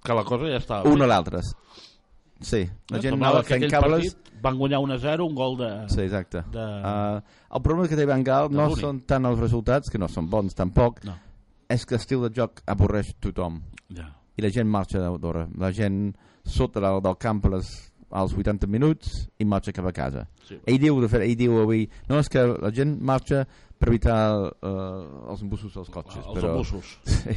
[0.07, 1.03] que la cosa ja estava un bé.
[1.03, 1.41] o l'altre.
[2.43, 4.17] Sí, la gent Semblava anava fent cables...
[4.43, 5.69] van guanyar 1 a 0, un gol de...
[5.93, 6.43] Sí, exacte.
[6.51, 6.63] de...
[6.83, 7.21] Uh,
[7.55, 10.27] el problema que té Van Gaal de no són tant els resultats, que no són
[10.33, 11.15] bons tampoc, No.
[11.71, 13.61] és que l'estil de joc avorreix tothom.
[13.95, 14.09] Ja.
[14.37, 15.47] i la gent marxa d'hora.
[15.61, 17.71] La gent sota del, del camp les
[18.13, 20.27] als 80 minuts i marxa cap a casa.
[20.49, 20.59] Sí.
[20.69, 23.45] Ell diu, de fet, ell diu avui, no, és que la gent marxa
[23.79, 24.19] per evitar
[24.53, 26.25] uh, els embussos dels cotxes.
[26.27, 26.97] Els però, abusos.
[27.23, 27.37] Sí,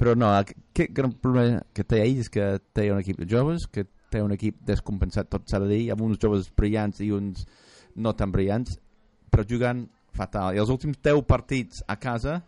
[0.00, 3.68] però no, aquest gran problema que té ell és que té un equip de joves,
[3.70, 7.44] que té un equip descompensat, tot s'ha de dir, amb uns joves brillants i uns
[7.94, 8.78] no tan brillants,
[9.30, 10.54] però jugant fatal.
[10.54, 12.40] I els últims 10 partits a casa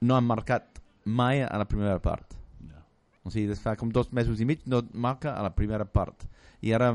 [0.00, 2.36] no han marcat mai a la primera part.
[2.68, 2.82] Ja.
[3.24, 6.26] O sigui, des fa com dos mesos i mig no marca a la primera part.
[6.62, 6.92] I ara,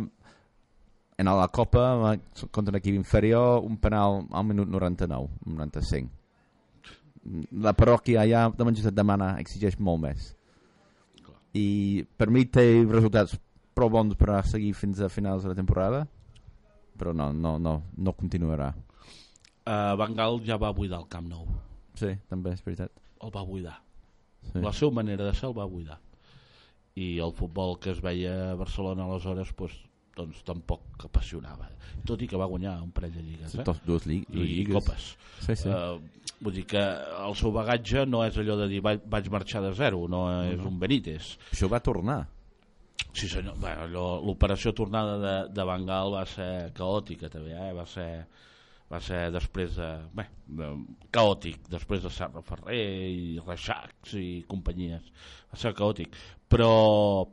[1.17, 2.15] en la Copa,
[2.51, 6.09] contra un equip inferior, un penal al minut 99, 95.
[7.65, 10.33] La parròquia allà de Manchester demana, exigeix molt més.
[11.55, 13.39] I per mi té resultats
[13.75, 16.05] prou bons per a seguir fins a finals de la temporada,
[16.97, 18.71] però no, no, no, no continuarà.
[19.65, 21.47] Uh, Van Gaal ja va buidar el Camp Nou.
[21.99, 22.91] Sí, també és veritat.
[23.23, 23.79] El va buidar.
[24.51, 24.61] Sí.
[24.61, 25.97] La seva manera de ser el va buidar.
[26.95, 29.73] I el futbol que es veia a Barcelona aleshores pues,
[30.15, 31.67] doncs tampoc apassionava.
[32.07, 33.57] Tot i que va guanyar un parell de lligues.
[33.57, 33.65] Eh?
[33.67, 34.77] Dos, dues, llig dues I lligues.
[34.77, 35.09] copes.
[35.43, 35.71] Sí, sí.
[35.73, 36.83] Eh, vull dir que
[37.25, 40.63] el seu bagatge no és allò de dir vaig, vaig marxar de zero, no és
[40.63, 41.35] un Benítez.
[41.51, 42.21] Això va tornar.
[43.15, 47.71] Sí senyor, allò- l'operació tornada de, de Bengal va ser caòtica també, eh?
[47.77, 48.09] va ser
[48.91, 50.27] va ser després de, bé,
[50.59, 50.67] de,
[51.15, 52.75] caòtic, després de Serra Ferrer
[53.09, 55.07] i Reixacs i companyies,
[55.51, 56.13] va ser caòtic,
[56.51, 57.25] però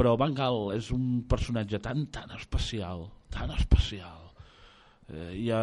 [0.00, 3.02] però Van Gaal és un personatge tan, tan especial,
[3.32, 4.30] tan especial.
[5.10, 5.60] Eh, i, a,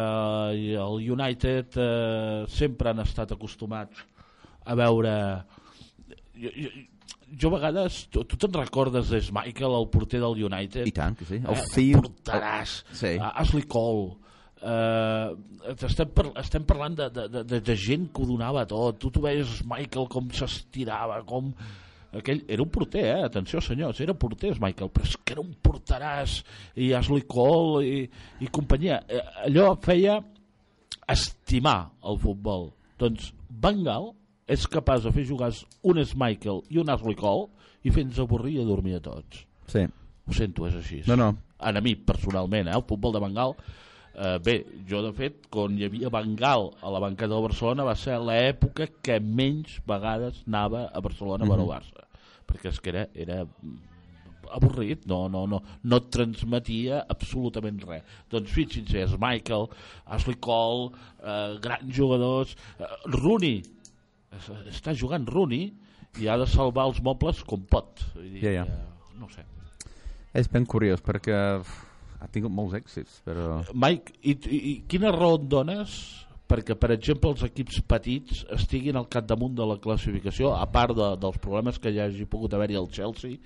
[0.54, 4.04] I el United eh, sempre han estat acostumats
[4.64, 5.14] a veure...
[6.38, 6.70] Jo, jo,
[7.40, 10.86] jo a vegades, tu, tu te'n recordes de Michael, el porter del United?
[10.88, 11.40] I tant, que sí.
[11.42, 12.00] El Eh, fill...
[12.00, 13.16] portaràs Sí.
[13.20, 14.16] a Ashley Cole
[14.62, 15.34] eh,
[15.84, 19.20] estem, par estem parlant de, de, de, de gent que ho donava tot tu, tu
[19.22, 21.52] veies Michael com s'estirava com
[22.18, 23.20] aquell, era un porter eh?
[23.28, 26.40] atenció senyors, era porter Michael però és que era un portaràs
[26.80, 28.00] i Ashley Cole i,
[28.42, 30.18] i companyia eh, allò feia
[31.08, 34.10] estimar el futbol doncs Van Gaal
[34.48, 35.50] és capaç de fer jugar
[35.84, 37.48] un Michael i un Ashley Cole
[37.84, 39.84] i fer-nos avorrir i a dormir a tots Sí.
[40.26, 41.34] ho sento, és així No, no.
[41.60, 42.74] en a mi personalment, eh?
[42.76, 43.54] el futbol de Bengal
[44.14, 47.94] eh, bé, jo de fet quan hi havia Bengal a la banqueta del Barcelona va
[47.94, 52.08] ser l'època que menys vegades anava a Barcelona a veure el Barça
[52.48, 53.76] perquè és que era, era mm,
[54.56, 58.04] avorrit, no, no, no, no et transmetia absolutament res.
[58.32, 59.66] Doncs fixin-se, és Michael,
[60.16, 63.58] Ashley Cole, eh, grans jugadors, eh, Rooney,
[64.70, 65.72] està jugant Rooney
[66.20, 68.02] i ha de salvar els mobles com pot.
[68.14, 68.66] Vull dir, Ja, ja.
[69.18, 69.44] no sé.
[70.34, 73.62] És ben curiós perquè ha tingut molts èxits, però...
[73.74, 75.94] Mike, i, i, quina raó et dones
[76.48, 81.08] perquè, per exemple, els equips petits estiguin al capdamunt de la classificació, a part de,
[81.20, 83.36] dels problemes que hi hagi pogut haver-hi al Chelsea?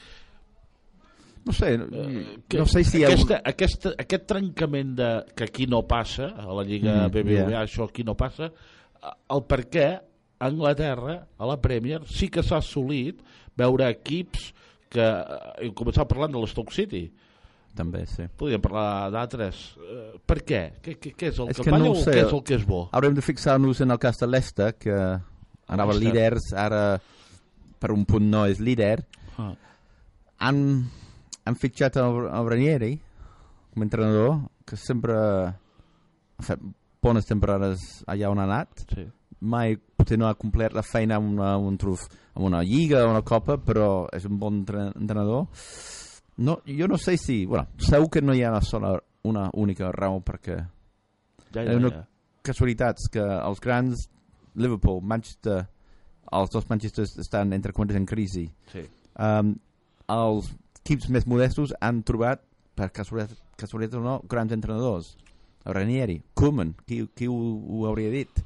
[1.45, 3.09] No sé, Eh, que- no sé si hi ha...
[3.09, 7.62] aquesta, aquesta, aquest trencament de, que aquí no passa, a la Lliga Mm, BBVA yeah.
[7.66, 8.53] això aquí no passa,
[9.35, 9.88] el per què
[10.42, 13.20] a Anglaterra, a la Premier, sí que s'ha assolit
[13.57, 14.48] veure equips
[14.90, 15.05] que...
[15.05, 17.07] eh, Hem començat parlant de l'Stoke City,
[17.78, 18.26] També, sí.
[18.37, 19.61] podríem parlar d'altres.
[19.81, 20.59] Eh, per què?
[20.85, 22.12] Què, què, què és el És que, que falla no o sé.
[22.12, 22.83] què és el que és bo?
[22.92, 26.11] Haurem de fixar-nos en el cas de l'Esta, que anava Leicester.
[26.12, 26.83] líders, ara
[27.81, 28.98] per un punt no és líder.
[29.40, 29.55] Ah.
[30.44, 30.61] Han,
[31.46, 32.92] han fitxat el, el Ranieri
[33.72, 34.37] com a entrenador,
[34.68, 36.61] que sempre ha fet
[37.02, 38.85] bones temporades allà on ha anat.
[38.92, 39.07] Sí.
[39.42, 42.05] Mai potser no ha complert la feina amb una, un truf,
[42.37, 45.48] amb una lliga o una copa, però és un bon entre- entrenador.
[46.38, 47.44] No, jo no sé si...
[47.46, 48.92] Bueno, segur que no hi ha una, sola,
[49.24, 50.57] una única raó perquè
[51.52, 52.07] Ja, ja, no- ja.
[52.42, 54.07] casualitats que els grans
[54.55, 55.66] Liverpool, Manchester
[56.33, 58.87] els dos Manchester estan entre cometes en crisi Sí.
[59.20, 59.52] um,
[60.09, 60.48] els
[60.81, 62.40] equips més modestos han trobat
[62.74, 65.16] per casualitat, casualitat o no grans entrenadors
[65.64, 68.40] Ranieri, Koeman qui, qui ho, ho hauria dit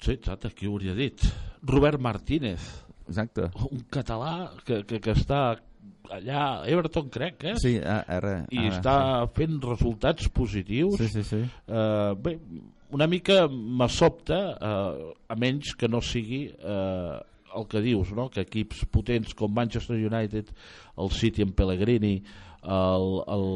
[0.00, 1.22] sí, exacte, qui ho hauria dit?
[1.62, 2.60] Robert Martínez,
[3.08, 5.58] exacte un català que, que, que està
[6.10, 7.54] allà a Everton, crec, eh?
[7.60, 8.94] sí, a- ara, I ara, està
[9.36, 10.96] fent resultats positius.
[10.98, 11.08] sí.
[11.08, 11.42] sí, sí, sí.
[11.68, 12.38] Eh, bé,
[12.90, 17.18] una mica me sobta, eh, a menys que no sigui eh,
[17.54, 18.28] el que dius, no?
[18.30, 20.50] que equips potents com Manchester United,
[20.98, 22.16] el City en Pellegrini,
[22.62, 23.46] el, el,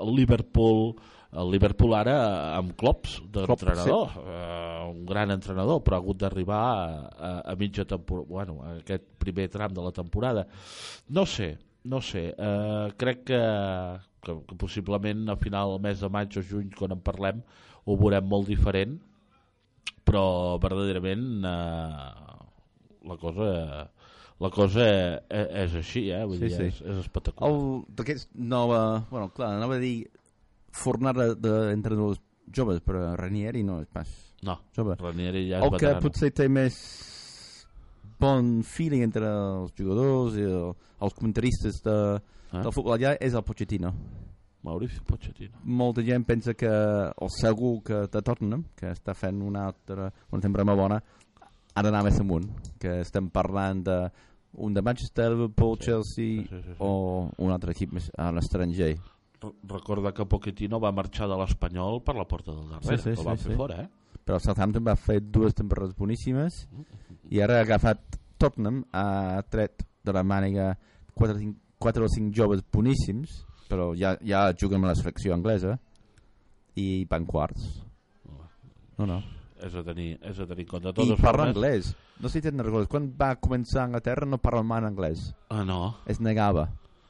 [0.00, 0.94] el Liverpool,
[1.32, 2.14] el Liverpool ara
[2.58, 7.86] amb Klopp d'entrenador, eh, un gran entrenador, però ha hagut d'arribar a, a, a mitja
[7.88, 10.46] temporada, bueno, a aquest primer tram de la temporada.
[11.08, 13.40] No sé, no sé, eh, crec que,
[14.20, 17.40] que, que possiblement a final del mes de maig o juny, quan en parlem,
[17.84, 18.98] ho veurem molt diferent,
[20.04, 22.38] però verdaderament eh,
[23.08, 23.50] la cosa
[24.42, 24.84] la cosa
[25.30, 26.24] és, és així, eh?
[26.26, 26.64] Vull Sí, dir, sí.
[26.72, 27.48] És, és espectacular.
[27.52, 28.80] El d'aquests nova...
[29.10, 30.08] Bueno, clar, anava a dir
[30.72, 32.20] fornada d'entrenadors
[32.52, 34.08] joves, però Ranieri no és pas
[34.42, 34.96] No, jove.
[34.98, 36.00] Ranieri ja és el que veterano.
[36.02, 36.76] potser té més
[38.18, 41.96] bon feeling entre els jugadors i el, els comentaristes de,
[42.52, 42.60] Eh?
[42.60, 43.94] del futbol allà és el Pochettino.
[44.62, 45.56] Mauricio Pochettino.
[45.64, 50.42] Molta gent pensa que, o segur que de Tottenham, que està fent una altra, una
[50.42, 50.98] temporada molt bona,
[51.74, 53.96] ha d'anar més amunt, que estem parlant de
[54.60, 56.76] un de Manchester, Liverpool, Sí, Chelsea sí, sí, sí.
[56.78, 58.98] o un altre equip més a l'estranger.
[59.42, 63.20] Re- Recorda que Pochettino va marxar de l'Espanyol per la porta del darrere, Sí, sí,
[63.20, 63.58] el van sí, fer sí.
[63.58, 63.88] fora, eh?
[64.24, 66.68] Però el Southampton va fer dues temporades boníssimes
[67.30, 70.76] i ara ha agafat Tottenham, ha tret de la màniga
[71.14, 75.34] 4 o 5, 4 o 5 joves boníssims, però ja, ja juguen a la selecció
[75.34, 75.78] anglesa
[76.76, 77.82] i van quarts.
[78.98, 79.22] No, no.
[79.62, 80.90] És a tenir, és a tenir en compte.
[80.90, 81.92] De I totes parla formes- anglès.
[82.20, 82.88] No sé si tenen recordes.
[82.90, 85.32] Quan va començar a Anglaterra no parla mai anglès.
[85.50, 86.68] Ah, no, Es negava.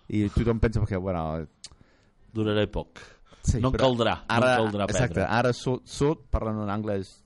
[0.08, 1.46] I tothom pensa que, bueno...
[2.32, 2.98] duraré poc.
[3.42, 5.32] Sí, no caldrà, Ara, no caldrà exacte, prendre.
[5.38, 7.16] ara surt, surt parlant en anglès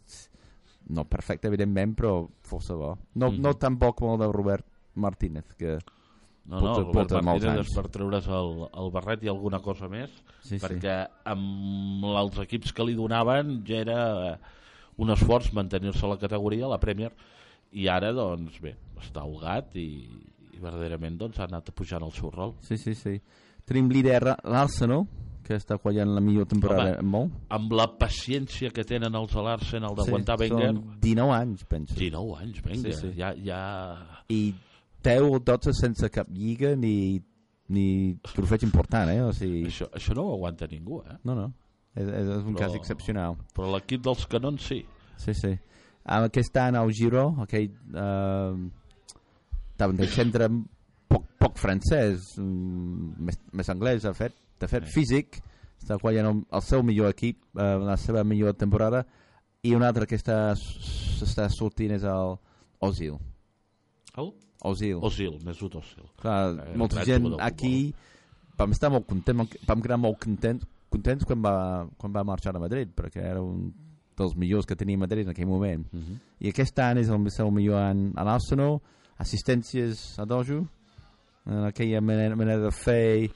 [0.88, 2.94] no perfecte, evidentment, però força bo.
[3.14, 3.40] No, Mhm.
[3.42, 4.64] no tan bo com el de Robert
[4.94, 5.78] Martínez, que
[6.46, 7.74] No, no, porta- Robert porta molts Martínez anys.
[7.74, 10.10] per treure's el, el barret i alguna cosa més,
[10.42, 10.64] sí, sí.
[10.64, 13.98] perquè amb els equips que li donaven ja era
[14.34, 14.38] eh,
[14.96, 17.10] un esforç mantenir-se a la categoria, a la Premier,
[17.72, 20.08] i ara, doncs, bé, està ahogat i,
[20.54, 22.54] i verdaderament doncs, ha anat pujant el seu rol.
[22.60, 23.20] sí, sí, sí.
[23.66, 25.04] Tenim líder l'Arsenal,
[25.46, 27.08] que està guanyant la millor temporada Home.
[27.10, 27.34] molt.
[27.54, 31.94] Amb la paciència que tenen els a l'Arsenal d'aguantar sí, Wenger, Són 19 anys, penso.
[31.98, 33.12] 19 anys, vinga, Sí, sí.
[33.18, 33.32] ja...
[33.42, 33.60] ja...
[34.30, 34.40] I
[35.06, 37.20] 10 o 12 sense cap lliga ni,
[37.70, 37.84] ni
[38.32, 39.20] trofeig important, eh?
[39.22, 41.14] O sigui, Això, això no ho aguanta ningú, eh?
[41.22, 41.44] no, no.
[41.94, 43.36] És, és un Però- cas excepcional.
[43.54, 44.80] Però l'equip dels canons sí.
[45.22, 45.52] Sí, sí.
[46.06, 47.70] Aquest any al Giro, aquell...
[47.70, 48.66] Eh,
[49.78, 50.48] davant del centre
[51.46, 54.92] poc, francès, mm, més, més anglès, de fet, de fet Sí.
[55.00, 55.40] físic,
[55.82, 59.04] està guanyant el, el seu millor equip, eh, la seva millor temporada,
[59.62, 62.36] i un altre que està, s'està sortint és el
[62.80, 63.16] Ozil.
[64.16, 64.32] El?
[64.62, 64.98] Ozil.
[65.02, 66.04] Osil, Mesut Osil.
[66.20, 67.94] Clar, Eh, molta gent aquí
[68.56, 72.58] vam estar molt contents, vam quedar molt contents, contents quan, va, quan va marxar a
[72.62, 73.72] Madrid, perquè era un
[74.16, 75.86] dels millors que tenia Madrid en aquell moment.
[75.92, 76.18] Uh -huh.
[76.40, 78.80] I aquest any és el seu millor any a l'Arsenal,
[79.18, 80.66] assistències a dojo,
[81.46, 83.30] en aquella manera, manera de fer,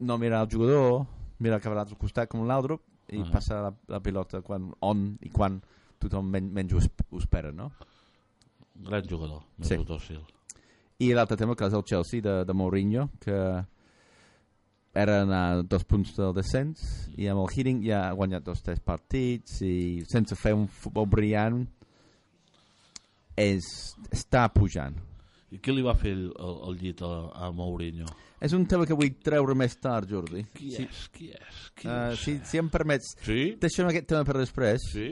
[0.00, 1.06] no mirar el jugador,
[1.38, 2.78] mirar cap a l'altre costat com l'altre,
[3.12, 3.30] i Ah.
[3.32, 5.58] passar la, la pilota quan, on i quan
[6.00, 7.70] tothom men, menys ho, ho espera, no?
[8.74, 9.76] Gran jugador, Sí.
[9.76, 10.22] Mesut Osil.
[10.98, 13.36] I l'altre tema que és el Chelsea de, de Mourinho, que
[14.94, 18.78] eren a dos punts del descens i amb el Heating ja ha guanyat dos tres
[18.78, 21.64] partits i sense fer un futbol brillant
[23.36, 23.64] és,
[24.14, 24.94] està pujant.
[25.54, 27.10] I qui li va fer el, el, el llit a,
[27.46, 28.08] a Mourinho?
[28.42, 30.42] És un tema que vull treure més tard, Jordi.
[30.56, 31.04] Qui Sí, és?
[31.14, 31.60] Qui és?
[31.78, 32.24] Qui uh, és?
[32.24, 33.54] si, si em permets, Sí?
[33.62, 35.06] deixem aquest tema per després, Sí?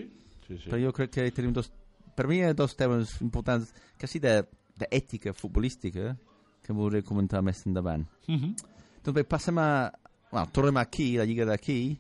[0.48, 0.66] Sí, sí.
[0.68, 1.70] però jo crec que tenim dos,
[2.18, 6.16] per mi hi ha dos temes importants, quasi d'ètica futbolística,
[6.62, 8.05] que voldré comentar més endavant.
[8.28, 8.52] Uh -huh.
[9.05, 9.92] Doncs bé, passem a...
[10.31, 11.98] Bueno, tornem aquí, la lliga d'aquí.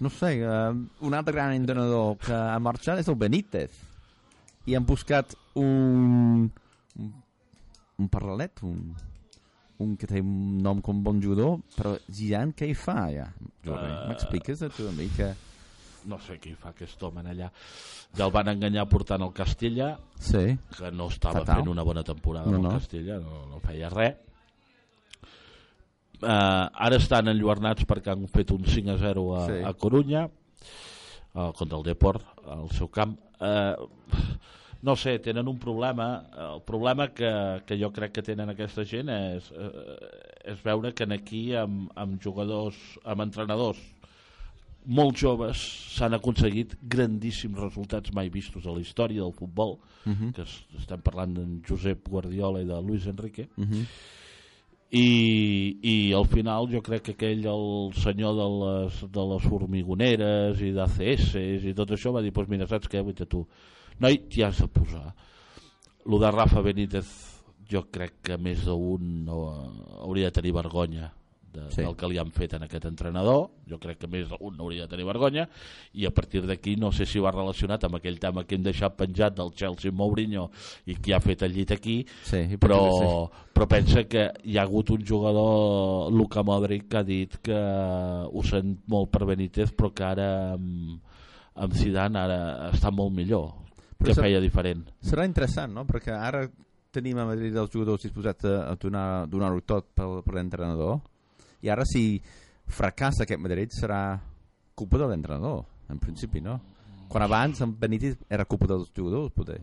[0.00, 3.70] No sé, uh, un altre gran entrenador que ha marxat és el Benítez.
[4.66, 6.50] I han buscat un...
[6.98, 7.12] un,
[7.98, 8.94] un parlet, un,
[9.84, 13.26] un que té un nom com bon jugador, però Zidane què hi fa ja?
[13.64, 15.32] Jordi, Eh, M'expliques a tu a mi que...
[16.06, 17.48] No sé què hi fa aquest home allà.
[18.14, 21.56] Ja el van enganyar portant el Castella, Sí, que no estava Fatal.
[21.64, 22.78] fent una bona temporada No, amb el no.
[22.78, 24.14] Castella, no, no feia res.
[26.16, 29.56] Uh, ara estan enlluernats perquè han fet un 5 a 0 a, Sí.
[29.68, 33.74] a Corunya uh, contra el Deport al seu camp uh,
[34.82, 39.08] no sé, tenen un problema el problema que, que jo crec que tenen aquesta gent
[39.08, 39.96] és, uh,
[40.44, 43.78] és veure que en aquí amb, amb jugadors amb entrenadors
[44.86, 45.58] molt joves
[45.96, 50.32] s'han aconseguit grandíssims resultats mai vistos a la història del futbol uh -huh.
[50.32, 53.84] que es- estem parlant d'en Josep Guardiola i de Luis Enrique Uh -huh.
[54.90, 60.60] i, i al final jo crec que aquell el senyor de les, de les formigoneres
[60.60, 61.34] i d'ACS
[61.66, 63.46] i tot això va dir, doncs mira, saps què, vull tu
[64.00, 65.14] noi, t'hi has de posar
[66.06, 67.06] el de Rafa Benítez
[67.70, 69.38] jo crec que més d'un no,
[70.04, 71.08] hauria de tenir vergonya
[71.56, 71.80] de, Sí.
[71.80, 74.92] del que li han fet en aquest entrenador jo crec que més d'un hauria de
[74.92, 75.48] tenir vergonya
[75.94, 78.94] i a partir d'aquí no sé si va relacionat amb aquell tema que hem deixat
[78.94, 80.50] penjat del Chelsea Mourinho
[80.86, 83.50] i qui ha fet el llit aquí Sí, però, sí.
[83.56, 88.42] però pensa que hi ha hagut un jugador Luka Modric que ha dit que ho
[88.44, 91.00] sent molt per Benítez però que ara amb,
[91.56, 93.65] amb Zidane ara està molt millor
[93.96, 95.86] Però que feia diferent Serà interessant, no?
[95.88, 96.44] Perquè ara
[96.92, 101.00] tenim a Madrid els jugadors disposats a, a donar- donar-ho tot per, per l'entrenador
[101.64, 102.20] i ara si
[102.66, 104.18] fracassa aquest Madrid serà
[104.76, 106.58] culpa de l'entrenador, en principi, no?
[107.08, 109.60] Quan abans en Benítez era culpa dels jugadors, poder.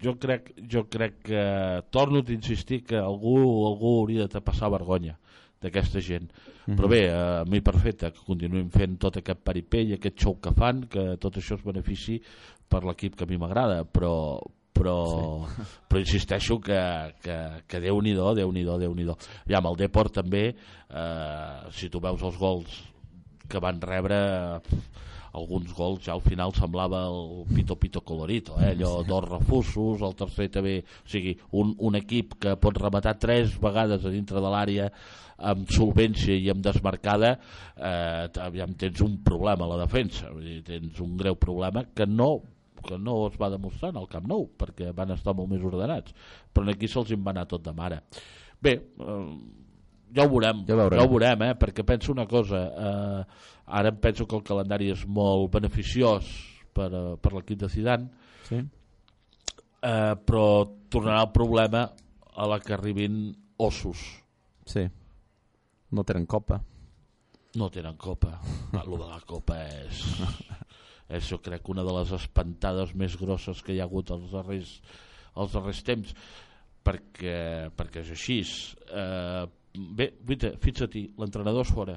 [0.00, 1.42] jo crec, jo crec que
[1.90, 5.18] torno a insistir que algú, algú hauria de passar vergonya
[5.60, 6.28] d'aquesta gent
[6.68, 10.52] però bé, a mi perfecte que continuïn fent tot aquest paripé i aquest show que
[10.54, 12.20] fan, que tot això es benefici
[12.68, 14.38] per l'equip que a mi m'agrada però,
[14.72, 14.98] però,
[15.88, 16.78] però insisteixo que,
[17.24, 19.16] que, que Déu-n'hi-do, Déu-n'hi-do, déu nhi déu
[19.48, 22.78] ja, amb el Deport també eh, si tu veus els gols
[23.48, 24.18] que van rebre
[25.38, 28.72] alguns gols ja al final semblava el pito pito colorito eh?
[28.72, 33.56] allò dos refusos, el tercer també o sigui, un, un equip que pot rematar tres
[33.60, 34.90] vegades a dintre de l'àrea
[35.48, 37.36] amb solvència i amb desmarcada
[37.76, 42.08] eh, aviam, tens un problema a la defensa vull dir, tens un greu problema que
[42.08, 42.32] no
[42.82, 46.14] que no es va demostrar en el Camp Nou perquè van estar molt més ordenats
[46.52, 48.02] però aquí se'ls va anar tot de mare
[48.60, 49.38] bé, eh,
[50.14, 50.98] ja ho veurem, Ja veurem.
[50.98, 51.54] ja ho veurem eh?
[51.54, 53.24] perquè penso una cosa eh,
[53.66, 56.24] ara em penso que el calendari és molt beneficiós
[56.72, 58.08] per, eh, per l'equip de Zidane
[58.48, 58.56] Sí?
[59.82, 61.88] eh, però tornarà el problema
[62.34, 63.98] a la que arribin ossos
[64.68, 64.82] Sí.
[65.90, 66.60] No tenen copa.
[67.56, 68.38] no tenen copa
[68.72, 70.02] Ah, lo de la copa és,
[71.08, 74.74] és jo crec una de les espantades més grosses que hi ha hagut els darrers,
[75.36, 76.12] els darrers temps
[76.84, 78.42] perquè, perquè és així
[78.92, 79.46] eh,
[79.96, 80.12] bé,
[80.60, 81.96] fixa't l'entrenador és fora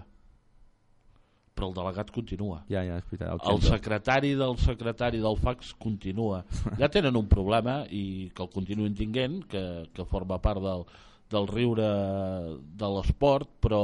[1.51, 3.33] però el delegat continua Ja, ja, és veritat.
[3.35, 3.67] el Chendo.
[3.75, 6.43] secretari del secretari del fax continua
[6.79, 10.85] ja tenen un problema i que el continuïn tinguent que, que forma part del,
[11.31, 11.89] del riure
[12.79, 13.83] de l'esport però,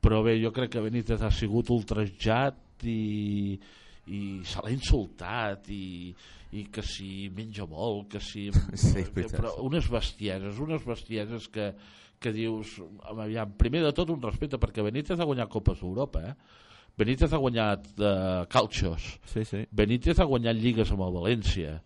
[0.00, 3.58] però bé, jo crec que Benítez ha sigut ultrajat i,
[4.06, 6.14] i se l'ha insultat i,
[6.54, 8.46] i que si menja molt que si...
[8.78, 9.40] Sí, veritat.
[9.40, 11.72] però unes bestieses unes bestieses que,
[12.22, 12.76] que dius
[13.10, 16.34] aviam, primer de tot un respecte perquè Benítez ha guanyat Copes d'Europa eh?
[16.96, 19.66] Benítez ha guanyat uh, calxos Sí, sí.
[19.70, 21.76] Benítez ha guanyat lligues amb el València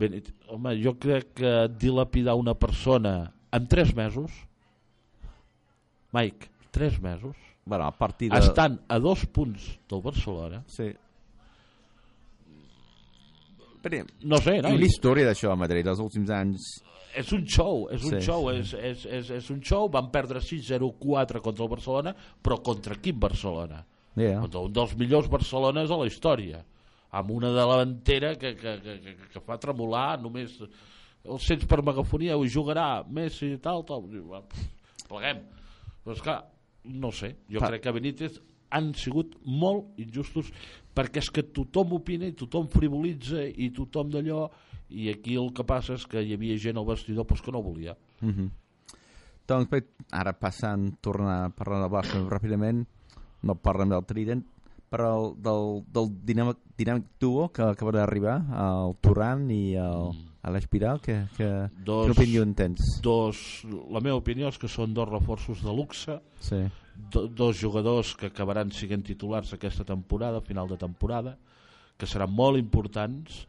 [0.00, 4.30] Benítez, home, jo crec que dilapidar una persona en 3 mesos
[6.12, 8.38] Mike, 3 mesos Bueno, a partir de...
[8.38, 10.92] estan a dos punts del Barcelona Sí.
[13.82, 16.66] Però, no sé, no, una història d'això a Madrid els últims anys.
[17.16, 20.38] és un show, és un Sí, show, és, és, és, és un show, van perdre
[20.40, 22.12] 6-0-4 contra el Barcelona,
[22.42, 23.84] però contra quin Barcelona?
[24.16, 24.40] Yeah.
[24.44, 26.60] Contra un dels millors Barcelones a la història,
[27.10, 30.60] amb una davantera que, que, que, que, que fa tremolar només
[31.24, 34.04] el sents per megafonia, ho jugarà Messi i tal, tal,
[35.08, 35.42] pleguem.
[36.04, 36.38] Però esclar,
[36.84, 38.38] no sé, jo Pa- crec que Benítez
[38.70, 40.50] han sigut molt injustos
[40.94, 44.48] perquè és que tothom opina i tothom frivolitza i tothom d'allò
[44.90, 47.62] i aquí el que passa és que hi havia gent al vestidor pues, que no
[47.62, 48.50] volia Mm -hmm.
[49.48, 52.86] Doncs bé, ara passant, tornar a parlar del Barça ràpidament,
[53.42, 54.44] no parlem del Trident,
[54.90, 60.29] però del, del dinàmic, dinàmic duo que acaba d'arribar, el Turan i el, Mm.
[60.42, 61.46] Aleix Piral, que, que,
[61.84, 63.00] Dos- quina opinió en tens?
[63.04, 63.62] dos,
[63.92, 66.62] la meva opinió és que són dos reforços de luxe Sí.
[67.12, 71.36] do, dos jugadors que acabaran siguent titulars aquesta temporada, final de temporada,
[71.98, 73.46] que seran molt importants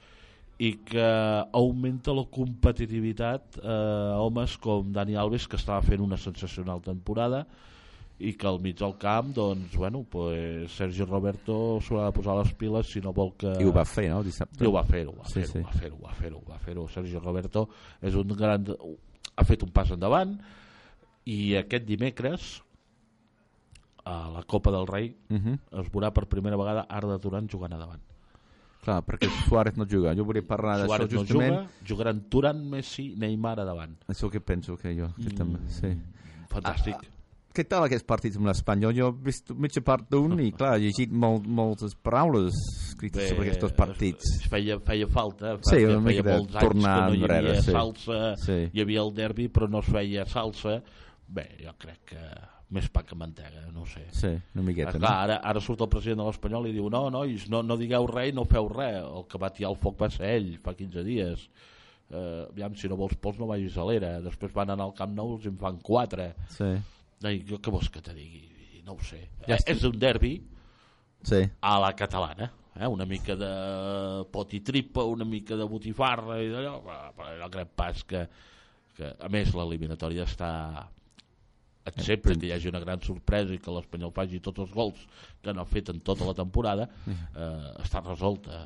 [0.60, 1.08] i que
[1.54, 3.68] augmenta la competitivitat eh,
[4.14, 7.46] a homes com Dani Alves, que estava fent una sensacional temporada
[8.22, 12.54] i que al mig del camp, doncs, bueno, pues, Sergi Roberto s'haurà de posar les
[12.54, 13.52] piles si no vol que...
[13.60, 14.64] I ho va fer, no, dissabte?
[14.64, 15.60] I ho va fer, ho va fer, sí.
[15.60, 17.68] ho va fer, ho va fer, ho va fer, Sergio Roberto
[18.02, 18.68] és un gran...
[19.36, 20.36] ha fet un pas endavant
[21.26, 22.52] i aquest dimecres
[24.04, 25.60] a la Copa del Rei Uh -huh.
[25.82, 28.02] es veurà per primera vegada Arda Turan jugant a davant.
[28.82, 30.16] Clar, perquè Suárez no juga.
[30.16, 31.54] Jo volia parlar d'això Suárez no justament.
[31.54, 33.96] juga, jugaran Turan, Messi, Neymar a davant.
[34.08, 35.14] Això que penso que jo.
[35.22, 35.98] Que també, sí.
[36.50, 36.96] Fantàstic.
[37.52, 38.94] Què tal aquests partits amb l'Espanyol?
[38.96, 42.56] Jo he vist mitja part d'un i, clar, he llegit molt, moltes paraules
[42.88, 44.30] escrites sobre aquests partits.
[44.52, 47.50] Feia, feia falta, Sí, feia, una mica feia molts tornar anys que no hi enrere,
[47.52, 47.74] havia sí.
[47.76, 48.58] salsa, Sí.
[48.72, 50.78] hi havia el derbi però no es feia salsa.
[51.28, 52.24] Bé, jo crec que
[52.72, 54.06] més pa que mantega, no sé.
[54.16, 57.50] Sí, una miqueta, Clar, ara, ara surt el president de l'Espanyol i diu no, nois,
[57.52, 59.02] no, no digueu res i no feu res.
[59.04, 61.44] El que va tirar el foc va ser ell fa 15 dies.
[62.12, 64.14] Eh, aviam, si no vols pols no vagis a l'era.
[64.24, 66.30] Després van anar al Camp Nou i en fan 4.
[66.32, 66.48] no?
[66.56, 66.72] Sí,
[67.24, 68.48] Ai, jo què vols que te digui?
[68.86, 69.22] No ho sé.
[69.48, 69.72] Ja està.
[69.76, 70.36] és un derbi
[71.24, 71.44] sí.
[71.62, 72.52] a la catalana.
[72.80, 72.88] Eh?
[72.88, 73.52] Una mica de
[74.32, 78.24] pot i tripa, una mica de botifarra i d'allò, però, no crec pas que,
[78.96, 80.52] que a més l'eliminatòria està
[81.86, 85.00] excepte que hi hagi una gran sorpresa i que l'Espanyol faci tots els gols
[85.42, 88.60] que no ha fet en tota la temporada eh, està resolta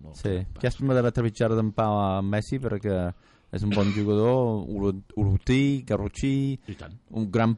[0.00, 0.14] no?
[0.16, 2.96] Sí, ja estem d'haver trepitjat d'en Pau a Messi perquè
[3.52, 6.56] és un bon jugador, Uru- Urruti, Garrotxí,
[7.12, 7.52] un gran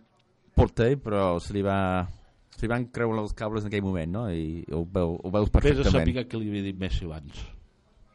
[0.54, 1.78] porter, però se li va
[2.54, 4.24] se li van creure els cables en aquell moment, no?
[4.30, 6.14] I ho, veu, ho veus Vés a perfectament.
[6.14, 7.42] saber que li havia dit Messi abans.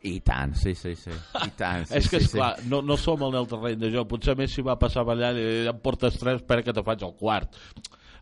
[0.07, 1.11] I tant, sí, sí, sí.
[1.11, 4.07] I tant, sí, és que, sí, esclar, no, no som en el terreny de joc.
[4.13, 7.59] Potser Messi va passar ballant i em portes tres, espera que te faig el quart.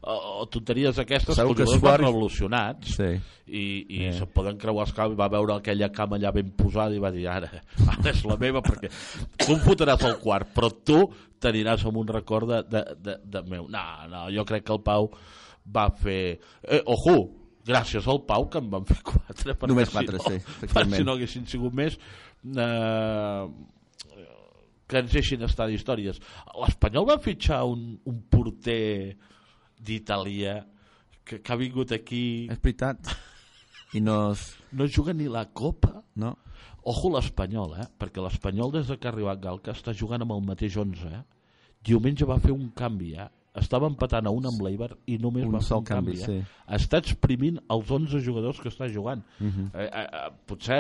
[0.02, 3.08] O, o tonteries aquestes Segur que que els jugadors van revolucionats Sí.
[3.48, 4.14] i, i Yeah.
[4.20, 7.26] se poden creuar els cables va veure aquella cama allà ben posada i va dir
[7.28, 7.50] ara,
[7.96, 8.92] ara és la meva perquè
[9.38, 11.00] tu em fotràs el quart però tu
[11.42, 14.84] t'aniràs amb un record de, de, de, de meu no, no, jo crec que el
[14.86, 15.10] Pau
[15.76, 17.18] va fer eh, ojo,
[17.68, 21.18] gràcies al Pau que en van fer quatre Només si quatre, no, sí, si no
[21.18, 21.98] haguessin sigut més
[22.46, 23.48] eh,
[24.88, 26.22] que ens deixin estar d'històries
[26.62, 29.18] l'Espanyol va fitxar un, un porter
[29.88, 30.58] d'Itàlia
[31.24, 33.14] que, que ha vingut aquí És veritat.
[33.96, 34.18] I no...
[34.36, 34.44] És...
[34.76, 36.36] no juga ni la Copa No?
[36.88, 37.88] ojo l'Espanyol eh?
[38.00, 41.24] perquè l'Espanyol des de que ha arribat Galca està jugant amb el mateix 11 eh?
[41.84, 43.28] diumenge va fer un canvi eh?
[43.58, 46.76] estava empatant a un amb l'Eibar i només Un va fer un canvi, canvi, eh?
[46.78, 49.70] està exprimint els 11 jugadors que està jugant Mhm.
[49.74, 50.80] eh, eh, eh, potser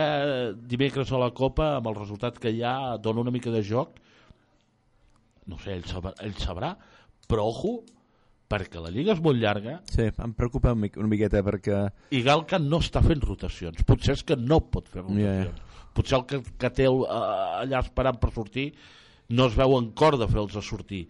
[0.70, 3.99] dimecres a la Copa amb el resultat que hi ha dona una mica de joc
[5.47, 6.74] no sé, ell sabrà, ell sabrà
[7.28, 7.78] però ojo
[8.48, 9.78] perquè la Lliga és molt llarga.
[9.91, 11.84] Sí, em preocupa una miqueta perquè...
[12.16, 13.84] i Galca no està fent rotacions.
[13.88, 15.84] Potser és que no pot fer rotacions ja.
[15.98, 18.70] potser el que, que té el, eh, allà esperant per sortir
[19.34, 21.08] no es veu en cor de fer-los a sortir.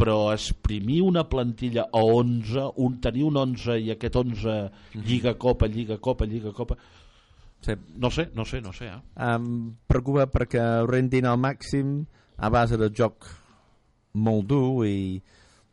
[0.00, 4.54] Però exprimir una plantilla a 11 un, tenir un 11 i aquest 11
[5.04, 6.78] Lliga Copa, Lliga Copa, Lliga Copa
[7.60, 8.96] Sí, no sé, no sé, no sé eh?
[9.20, 11.98] em preocupa perquè rendin al màxim
[12.40, 13.28] a base de joc
[14.16, 15.20] molt dur i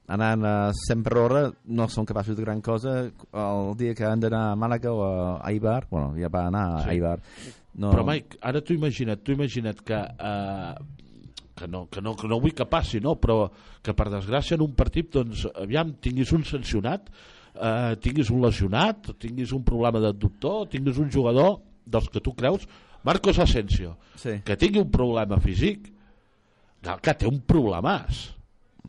[0.08, 4.22] anant a 100 per hora no són capaços de gran cosa el dia que han
[4.24, 6.94] d'anar a Màlaga o a Eibar bueno, ja va anar a Sí.
[6.96, 7.18] Eibar
[7.78, 10.76] no, Però Mike, ara t'ho imagina't, t'ho imagina't que, eh,
[11.56, 13.14] que, no, que, no, que no vull que passi, no?
[13.22, 13.52] però
[13.86, 17.12] que per desgràcia en un partit doncs, aviam, tinguis un sancionat,
[17.54, 22.34] eh, tinguis un lesionat, tinguis un problema de doctor, tinguis un jugador dels que tu
[22.34, 22.66] creus,
[23.06, 24.40] Marcos Asensio, sí.
[24.44, 25.92] que tingui un problema físic,
[26.82, 28.37] que té un problemàs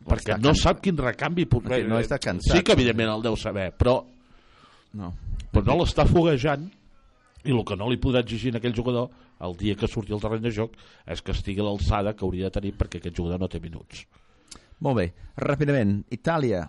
[0.07, 2.55] perquè no sap quin recanvi pot Perquè no està cansat.
[2.57, 4.03] sí que evidentment el deu saber però
[4.93, 5.13] no.
[5.51, 6.69] però no l'està foguejant
[7.45, 9.09] i el que no li podrà exigir a aquell jugador
[9.41, 10.73] el dia que surti al terreny de joc
[11.07, 14.01] és que estigui a l'alçada que hauria de tenir perquè aquest jugador no té minuts.
[14.83, 15.05] Molt bé,
[15.37, 16.65] ràpidament Itàlia.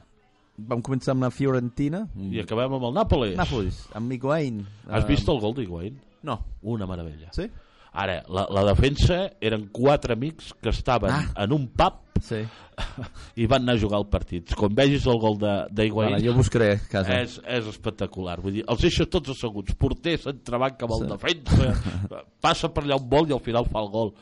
[0.61, 2.05] Vam començar amb la Fiorentina.
[2.15, 3.35] I acabem amb el Nàpolis.
[3.39, 4.61] Nàpolis, amb Higuaín.
[4.91, 5.97] Has vist el gol d'Higuaín?
[6.23, 7.31] no, una meravella.
[7.33, 7.47] Sí?
[7.93, 11.25] Ara, la, la defensa eren quatre amics que estaven Ah.
[11.45, 12.43] en un pub sí.
[13.41, 14.55] i van anar a jugar al partit.
[14.57, 16.13] Quan vegis el gol d'Higuaín.
[16.17, 17.21] Vale, jo buscaré casa.
[17.21, 18.39] És, és espectacular.
[18.41, 19.75] Vull dir, els deixes tots asseguts.
[19.75, 21.11] Porter s'entrebanca amb el Sí.
[21.15, 21.75] defensa.
[22.45, 24.15] Passa per allà un vol i al final fa el gol.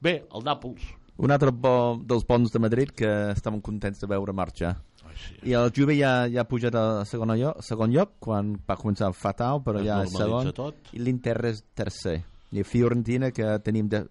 [0.00, 0.80] Bé, el Nàpols.
[1.20, 4.70] Un altre bo dels bons de Madrid que estàvem contents de veure marxar
[5.04, 5.34] Ai, sí.
[5.50, 9.10] i el Juve ja, ja ha pujat a segon lloc, segon lloc quan va començar
[9.12, 10.48] fatal però Es ja és segon.
[10.56, 10.74] tot.
[10.96, 14.04] i l'Inter és tercer i Fiorentina que tenim de...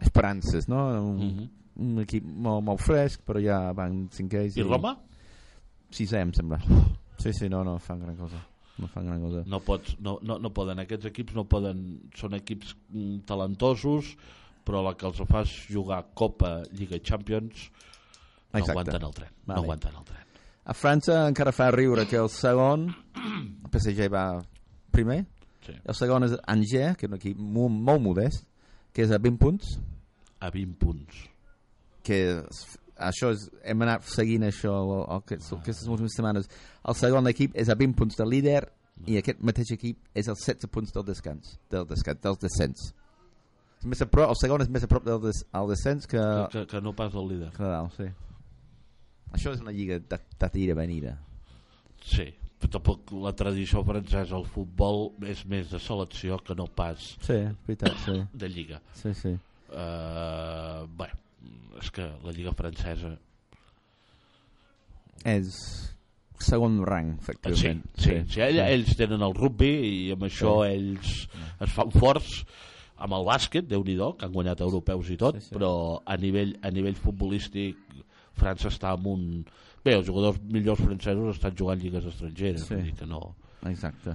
[0.00, 0.86] esperances no?
[1.02, 1.48] un, Mhm.
[1.78, 4.96] un equip molt, molt fresc però ja van cinquers I Roma?
[5.90, 6.58] sisè em sembla
[7.18, 8.40] sí, sí, no, no fan gran cosa
[8.78, 12.34] no fan gran cosa No, pots, no, no, no poden, aquests equips no poden, són
[12.34, 14.12] equips mm, talentosos,
[14.64, 17.70] però la que els fas jugar Copa, Lliga i Champions
[18.52, 18.70] no Exacte.
[18.70, 19.32] aguanten el tren.
[19.46, 19.56] Vale.
[19.56, 20.22] No aguanten el tren.
[20.64, 24.42] a França encara fa riure que el segon el PSG va
[24.92, 25.24] primer
[25.68, 25.74] Sí.
[25.84, 28.46] el segon és Angers que és un equip molt, molt modest
[28.92, 29.76] que és a 20 punts
[30.40, 31.14] A 20 punts.
[32.02, 36.48] que és- això és, hem anat seguint això el, el, aquests, aquestes últimes setmanes
[36.88, 38.62] el segon equip és a 20 punts del líder
[39.06, 42.88] i aquest mateix equip és els 16 punts del descans del, descans, del descens
[43.78, 46.18] és més a prop, el segon és més a prop del des, el descens que,
[46.18, 47.52] Que, que, que no pas el líder.
[47.54, 48.08] que dalt, sí.
[49.36, 51.18] això és una lliga de, de tira venida
[52.02, 52.24] Sí,
[52.66, 57.38] tampoc la tradició francesa al futbol és més de selecció que no pas sí,
[57.68, 58.80] veritat, sí, de lliga.
[58.98, 59.36] sí, sí.
[59.68, 61.10] Uh, bé,
[61.78, 63.12] és que la lliga francesa
[65.28, 65.52] és
[66.38, 68.40] segon rang Sí, efectivament sí, sí.
[68.44, 70.72] Ell, ells tenen el rugby i amb això Sí.
[70.74, 71.14] ells
[71.60, 72.44] es fan forts
[72.98, 75.54] amb el bàsquet, déu nhi que han guanyat europeus i tot, Sí, sí.
[75.54, 77.76] però a nivell, a nivell futbolístic
[78.38, 79.44] França està amb un...
[79.84, 82.74] Bé, els jugadors millors francesos estan jugant lligues estrangeres, Sí.
[82.74, 83.20] vull dir que no...
[83.70, 84.10] Exacte.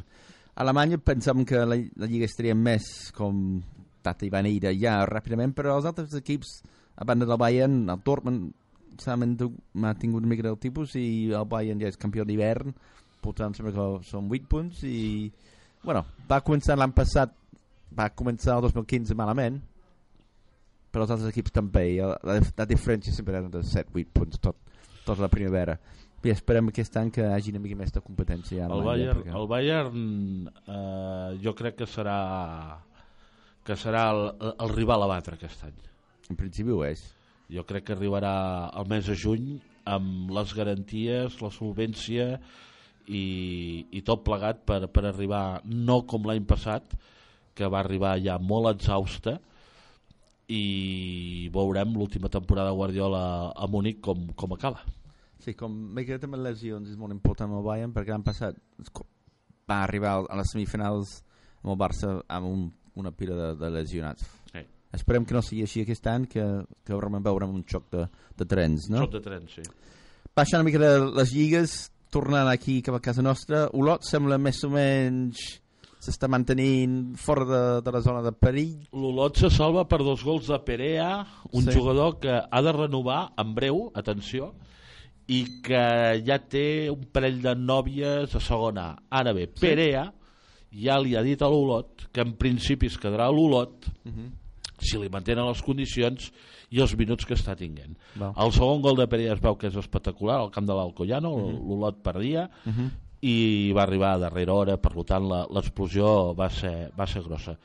[0.55, 3.61] A Alemanya pensàvem que la, la Lliga estaria més com
[4.03, 6.59] Tata i Vanida ja ràpidament, però els altres equips,
[6.95, 8.51] a banda del Bayern, el Dortmund
[9.01, 12.73] s'ha mantu- m'ha tingut una mica del tipus i el Bayern ja és campió d'hivern,
[13.23, 15.31] per tant sembla que són 8 punts i
[15.83, 17.33] bueno, va començar l'any passat
[17.97, 19.57] va començar el 2015 malament
[20.93, 21.85] però els altres equips també.
[21.97, 24.59] La, la diferència sempre era de 7-8 punts tot,
[25.05, 25.77] tota la primavera.
[26.23, 28.69] I esperem aquest any que hagi una mica més de competència.
[28.71, 29.33] El Bayern, perquè...
[29.35, 30.05] el Bayern
[30.47, 32.19] eh, jo crec que serà
[33.67, 34.23] que serà el,
[34.53, 35.75] el rival a batre aquest any.
[36.31, 37.03] En principi ho és.
[37.51, 38.33] Jo crec que arribarà
[38.71, 42.37] al mes de juny amb les garanties, la solvència
[43.07, 43.23] i,
[43.91, 46.95] i tot plegat per, per arribar, no com l'any passat,
[47.53, 49.37] que va arribar ja molt exhausta,
[50.51, 53.23] i veurem l'última temporada de Guardiola
[53.55, 54.83] a Múnich com, com acaba.
[55.43, 58.59] Sí, com m'he quedat amb lesions és molt important el Bayern perquè l'any passat
[59.69, 61.17] va arribar a les semifinals
[61.63, 62.67] amb el Barça amb un,
[62.99, 64.27] una pila de, de lesionats.
[64.51, 64.63] Sí.
[64.93, 66.45] Esperem que no sigui així aquest any, que,
[66.85, 68.05] que realment veurem un xoc de,
[68.37, 69.07] de trens, no?
[69.07, 69.65] Xoc de trens, sí.
[70.35, 71.77] Baixant una mica de les lligues,
[72.13, 75.41] tornant aquí cap a casa nostra, Olot sembla més o menys
[76.03, 78.75] s'està mantenint fora de, de la zona de perill.
[78.91, 81.75] L'Olot se salva per dos gols de Perea, un sí.
[81.77, 84.51] jugador que ha de renovar en breu, atenció,
[85.31, 85.83] i que
[86.27, 89.61] ja té un parell de nòvies a segona Ara bé, sí.
[89.61, 90.09] Perea
[90.73, 94.17] ja li ha dit a l'Olot que en principi es quedarà a l'Olot uh mhm.
[94.17, 94.31] -huh.
[94.83, 96.31] si li mantenen les condicions
[96.69, 97.95] i els minuts que està tinguent.
[98.19, 98.33] Va.
[98.35, 101.37] El segon gol de Perea es veu que és espectacular al camp de l'Alcoyano, uh
[101.37, 101.55] mhm.
[101.55, 101.67] -huh.
[101.67, 102.79] l'Olot perdia uh mhm.
[102.79, 102.89] -huh.
[103.23, 107.55] I va arribar a darrera hora, per tant l'explosió va, ser, va ser grossa.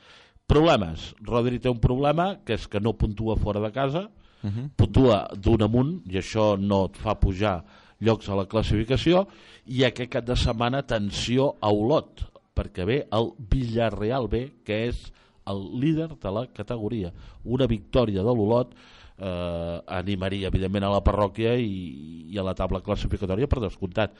[0.49, 1.11] Problemes.
[1.21, 4.07] Rodri té un problema, que és que no puntua fora de casa,
[4.43, 4.69] uh -huh.
[4.75, 7.63] puntua d'un amunt i això no et fa pujar
[7.99, 9.27] llocs a la classificació
[9.65, 12.23] i aquest cap de setmana atenció a Olot
[12.55, 15.11] perquè ve el Villarreal B que és
[15.45, 17.11] el líder de la categoria
[17.43, 22.81] una victòria de l'Olot eh, animaria evidentment a la parròquia i, i a la taula
[22.81, 24.15] classificatòria per descomptat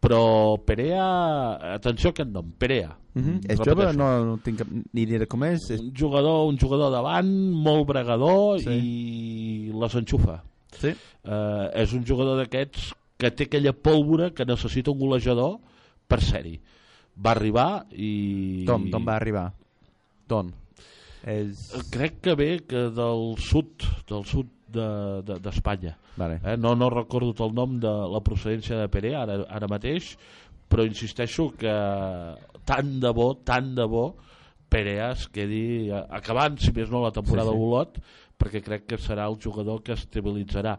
[0.00, 3.40] però Perea atenció a aquest nom, Perea uh -huh.
[3.48, 6.90] és jove, no, no tinc cap, ni idea com és, és un jugador, un jugador
[6.92, 8.70] davant molt bregador sí.
[8.70, 10.42] i les enxufa
[10.78, 10.88] sí.
[11.24, 15.58] uh, és un jugador d'aquests que té aquella pólvora que necessita un golejador
[16.06, 16.60] per ser-hi
[17.16, 18.64] va arribar i...
[18.66, 19.52] d'on va arribar?
[20.28, 20.52] d'on?
[21.24, 21.72] És...
[21.90, 25.96] crec que ve que del sud del sud d'Espanya.
[25.96, 26.40] De, de, vale.
[26.44, 26.56] eh?
[26.60, 30.14] no, no recordo el nom de la procedència de Pere ara, ara mateix,
[30.68, 31.74] però insisteixo que
[32.66, 34.06] tant de bo, tant de bo,
[34.68, 37.66] Perea es quedi acabant, si més no, la temporada sí, sí.
[37.68, 38.00] Olot,
[38.36, 40.74] perquè crec que serà el jugador que estabilitzarà.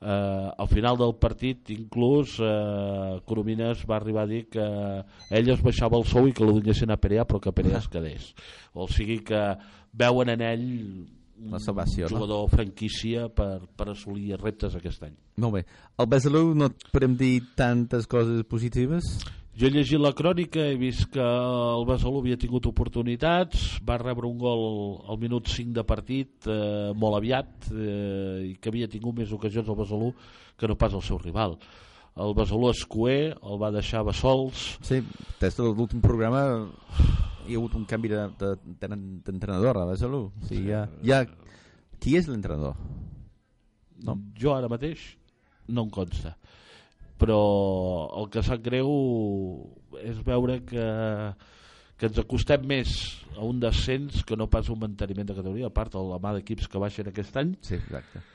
[0.00, 4.64] Eh, al final del partit, inclús, eh, Coromines va arribar a dir que
[5.30, 7.90] ell es baixava el sou i que el donessin a Perea, però que Perea es
[7.92, 8.30] quedés.
[8.72, 9.42] O sigui que
[9.92, 10.68] veuen en ell
[11.50, 12.50] la salvació, un jugador no?
[12.52, 15.14] franquícia per, per assolir reptes aquest any.
[15.42, 15.62] Molt bé.
[15.98, 19.16] El Besalú no et podem dir tantes coses positives?
[19.52, 24.24] Jo he llegit la crònica, he vist que el Besalú havia tingut oportunitats, va rebre
[24.24, 24.62] un gol
[25.12, 29.68] al minut 5 de partit eh, molt aviat eh, i que havia tingut més ocasions
[29.68, 30.12] el Besalú
[30.56, 31.58] que no pas el seu rival.
[32.12, 34.64] El Besalú Escuer el va deixar Bessols.
[34.84, 35.00] Sí,
[35.40, 36.42] des de l'últim programa
[37.46, 40.26] hi ha hagut un canvi d'entrenador de, de, a Besalú.
[40.28, 41.22] O sigui, ja, ja...
[42.02, 42.74] Qui és l'entrenador?
[44.02, 44.16] No?
[44.34, 45.04] Jo ara mateix
[45.70, 46.34] no em consta.
[47.22, 47.38] Però
[48.18, 48.90] el que sap greu
[50.02, 50.86] és veure que,
[51.96, 52.96] que ens acostem més
[53.38, 56.34] a un descens que no pas un manteniment de categoria, a part de la mà
[56.34, 57.54] d'equips que baixen aquest any.
[57.62, 58.26] Sí, exacte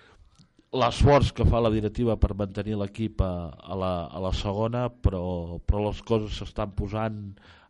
[0.75, 5.59] l'esforç que fa la directiva per mantenir l'equip a, a, la, a la segona però,
[5.63, 7.21] però les coses s'estan posant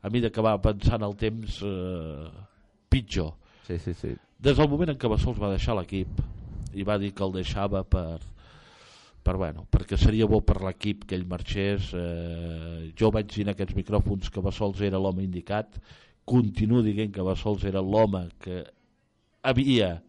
[0.02, 2.26] a mesura que va pensant el temps eh,
[2.90, 3.36] pitjor
[3.68, 4.16] sí, sí, sí.
[4.40, 6.24] des del moment en què Bassols va deixar l'equip
[6.74, 8.18] i va dir que el deixava per,
[9.22, 13.54] per bueno, perquè seria bo per l'equip que ell marxés eh, jo vaig dir en
[13.54, 15.78] aquests micròfons que Bassols era l'home indicat
[16.26, 18.64] continuo dient que Bassols era l'home que
[19.46, 20.00] havia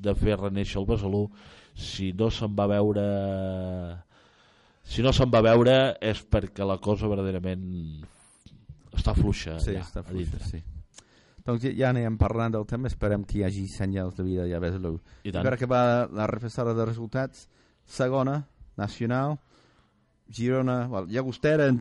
[0.00, 1.26] de fer reneixer el Besalú
[1.74, 3.06] si no se'n va veure
[4.90, 7.64] si no se'n va veure és perquè la cosa verdaderament
[8.96, 10.62] està fluixa sí, allà, està fluixa, sí.
[11.46, 14.80] doncs ja anem parlant del tema esperem que hi hagi senyals de vida ja ves
[14.82, 17.46] lo I, I per acabar la repassada de resultats
[17.86, 18.42] segona,
[18.76, 19.38] nacional
[20.30, 21.72] Girona, well, Llagostera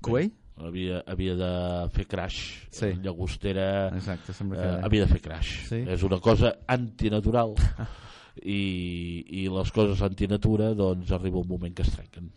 [0.00, 0.30] Coell?
[0.58, 1.52] havia, havia de
[1.94, 2.40] fer crash
[2.74, 2.92] sí.
[3.02, 4.68] Llagostera Exacte, sembla que...
[4.68, 5.80] eh, havia de fer crash sí?
[5.86, 7.56] és una cosa antinatural
[8.42, 12.30] i, i les coses antinatura doncs arriba un moment que es trenquen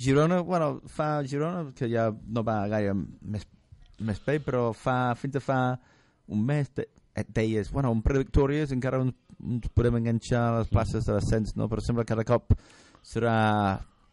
[0.00, 3.42] Girona, bueno, fa Girona, que ja no va gaire més,
[4.00, 5.58] més pell, però fa, fins a fa
[6.32, 6.86] un mes de,
[7.28, 9.12] deies, bueno, un victòries encara ens,
[9.44, 11.68] ens podem enganxar a les places de l'ascens, no?
[11.68, 12.54] però sembla que cada cop
[13.04, 13.34] serà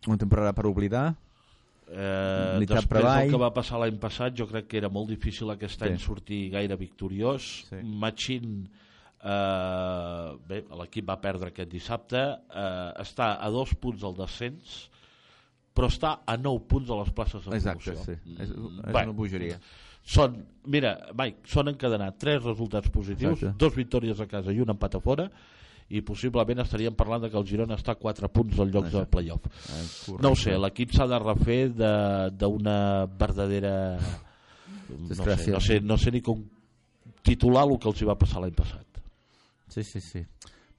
[0.08, 1.06] una temporada per oblidar.
[1.88, 5.80] Eh, després del que va passar l'any passat, jo crec que era molt difícil aquest
[5.80, 5.88] sí.
[5.88, 7.48] any sortir gaire victoriós.
[7.70, 7.80] Sí.
[8.04, 8.66] Machín
[9.24, 14.78] eh, bé, l'equip va perdre aquest dissabte eh, està a dos punts del descens
[15.78, 18.16] però està a 9 punts de les places de Exacte, promoció.
[18.16, 18.34] sí.
[18.42, 19.60] És, Mm, és bé, una bogeria.
[20.04, 23.58] són, mira, Mike, són encadenat tres resultats positius, Exacte.
[23.60, 25.30] dos victòries a casa i un empat a fora,
[25.90, 28.90] i possiblement estaríem parlant de que el Girona està a 4 punts del lloc de
[28.90, 29.12] Exacte.
[29.12, 29.46] playoff.
[29.70, 30.18] Eh.
[30.20, 34.00] No ho sé, l'equip s'ha de refer de- d'una verdadera...
[34.90, 36.42] No sé, no, sé, no sé ni com
[37.22, 38.87] titular el que els hi va passar l'any passat.
[39.78, 40.26] Sí, sí, sí.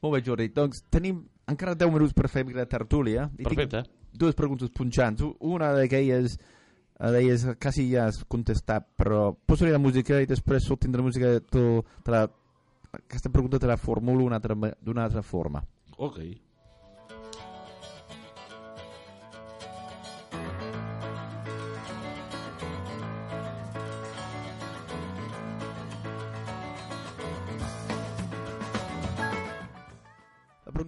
[0.03, 0.49] Molt bé, Jordi.
[0.55, 1.20] Doncs tenim
[1.51, 3.28] encara 10 minuts per fer la tertúlia.
[3.38, 3.84] I Perfecte.
[4.12, 5.22] dues preguntes punxants.
[5.40, 10.92] Una d'aquelles eh, d'elles quasi ja has contestat, però posaré la música i després sortint
[10.92, 12.24] de la música tu, te la,
[12.99, 15.62] aquesta pregunta te la formulo una altra d'una altra forma.
[15.96, 16.18] Ok.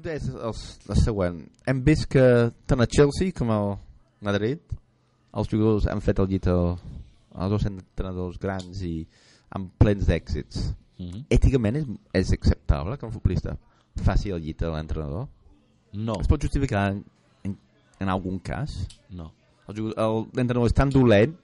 [0.01, 0.55] Pregunta és el,
[0.89, 1.41] la següent.
[1.69, 2.23] Hem vist que
[2.67, 3.75] tant el Chelsea com el
[4.25, 4.61] Madrid,
[5.37, 6.79] els jugadors han fet el llit al-
[7.35, 9.07] als dos entrenadors grans i
[9.55, 10.75] amb plens d'èxits.
[10.99, 11.25] Mm -hmm.
[11.31, 13.57] Èticament és, és acceptable que un futbolista
[13.97, 15.29] faci el llit a l'entrenador?
[15.93, 17.05] No, Es pot justificar en,
[17.45, 17.59] en,
[18.01, 18.87] en algun cas?
[19.11, 19.33] no.
[19.69, 21.37] L'entrenador és tan dolent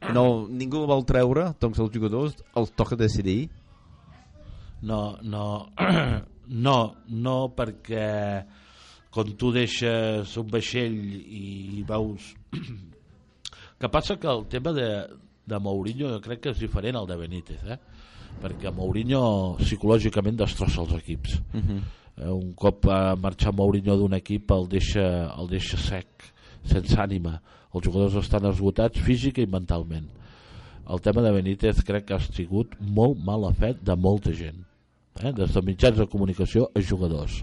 [0.00, 3.48] que no, ningú el vol treure, doncs els jugadors els toca decidir.
[4.82, 5.72] No, no,
[6.50, 6.78] no,
[7.08, 8.08] no perquè
[9.10, 12.34] quan tu deixes un vaixell i veus...
[13.80, 14.88] que passa que el tema de,
[15.46, 17.78] de Mourinho jo crec que és diferent al de Benítez, eh?
[18.40, 19.22] perquè Mourinho
[19.60, 21.40] psicològicament destrossa els equips.
[21.54, 21.80] Uh -huh.
[22.20, 26.32] Eh, un cop va marxar Mourinho d'un equip el deixa, el deixa sec,
[26.64, 27.40] sense ànima.
[27.74, 30.08] Els jugadors estan esgotats física i mentalment.
[30.90, 34.64] El tema de Benítez crec que ha sigut molt mala fet de molta gent,
[35.22, 35.32] eh?
[35.32, 37.40] des de mitjans de comunicació a jugadors.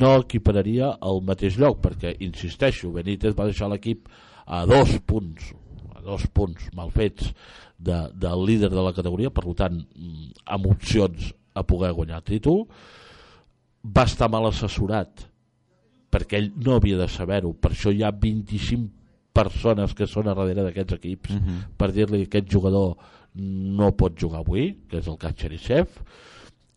[0.00, 4.08] No equipararia al mateix lloc, perquè, insisteixo, Benítez va deixar l'equip
[4.46, 5.52] a dos punts,
[5.94, 7.32] a dos punts mal fets
[7.78, 12.28] de, del líder de la categoria, per tant, mm, amb opcions a poder guanyar el
[12.32, 12.64] títol,
[13.84, 15.28] va estar mal assessorat
[16.14, 18.88] perquè ell no havia de saber-ho per això hi ha 25
[19.34, 21.58] persones que són a darrere d'aquests equips Uh -huh.
[21.76, 22.96] per dir-li que aquest jugador
[23.34, 25.88] no pot jugar avui que és el cas Cherisev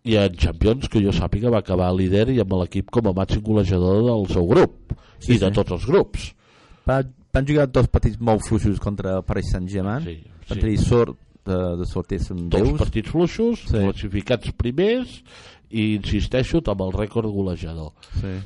[0.07, 3.41] i en Champions, que jo sàpiga, va acabar líder i amb l'equip com a màxim
[3.43, 5.53] golejador del seu grup Sí, i de sí.
[5.57, 6.31] tots els grups
[6.87, 7.01] Va,
[7.33, 10.03] van jugar dos partits molt fluixos contra el Paris Saint-Germain.
[10.05, 10.61] sí, Van sí.
[10.61, 13.77] tenir sort de, de sortir amb dos partits fluixos, Sí.
[13.81, 15.21] classificats primers
[15.69, 17.91] i insisteixo amb el rècord golejador
[18.21, 18.37] Sí.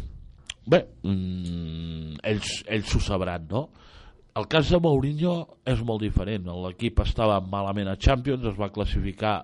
[0.66, 3.70] Bé, mm, ells, ells ho sabran, no?
[4.39, 5.34] El cas de Mourinho
[5.67, 6.45] és molt diferent.
[6.63, 9.41] L'equip estava malament a Champions, es va classificar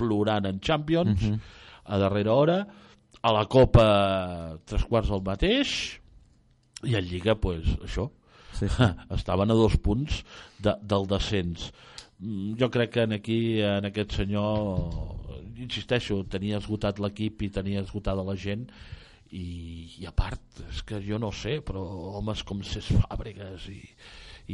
[0.00, 1.40] plorant en Champions, Mhm.
[1.84, 2.66] a darrera hora,
[3.22, 6.00] a la Copa tres quarts del mateix,
[6.84, 8.10] i en Lliga, pues, això,
[8.52, 8.82] Sí, sí.
[9.10, 10.24] estaven a dos punts
[10.58, 11.72] de, del descens.
[12.20, 14.88] Mm, Jo crec que en aquí, en aquest senyor,
[15.58, 18.70] insisteixo, tenia esgotat l'equip i tenia esgotada la gent,
[19.34, 19.46] i,
[20.00, 21.82] i a part, és que jo no sé, però
[22.20, 23.80] homes com Cés Fàbregas i,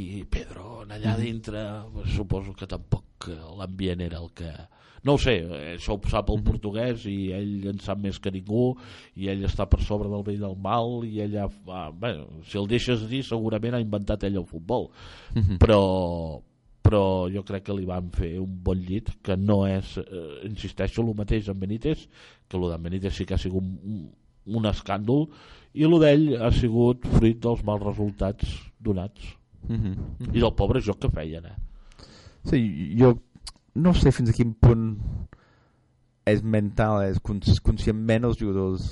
[0.00, 4.52] i Pedro en allà dintre, pues, suposo que tampoc eh, l'ambient era el que...
[5.04, 8.32] No ho sé, eh, això ho sap el portuguès i ell en sap més que
[8.32, 8.74] ningú
[9.16, 12.14] i ell està per sobre del bé i del mal i ell ha, ah, bé,
[12.48, 14.90] si el deixes dir segurament ha inventat ell el futbol.
[15.34, 15.58] Mhm.
[15.60, 15.82] però
[16.90, 21.04] però jo crec que li van fer un bon llit que no és, eh, insisteixo,
[21.04, 22.08] el mateix amb Benítez
[22.48, 24.08] que el d'en Benítez sí que ha sigut un,
[24.46, 25.28] un, escàndol
[25.74, 29.36] i el d'ell ha sigut fruit dels mals resultats donats
[29.68, 30.32] Mhm.
[30.32, 31.56] i del pobre joc que feien eh?
[32.44, 33.18] Sí, jo
[33.74, 34.96] no sé fins a quin punt
[36.26, 38.88] és mental, és cons conscientment els jugadors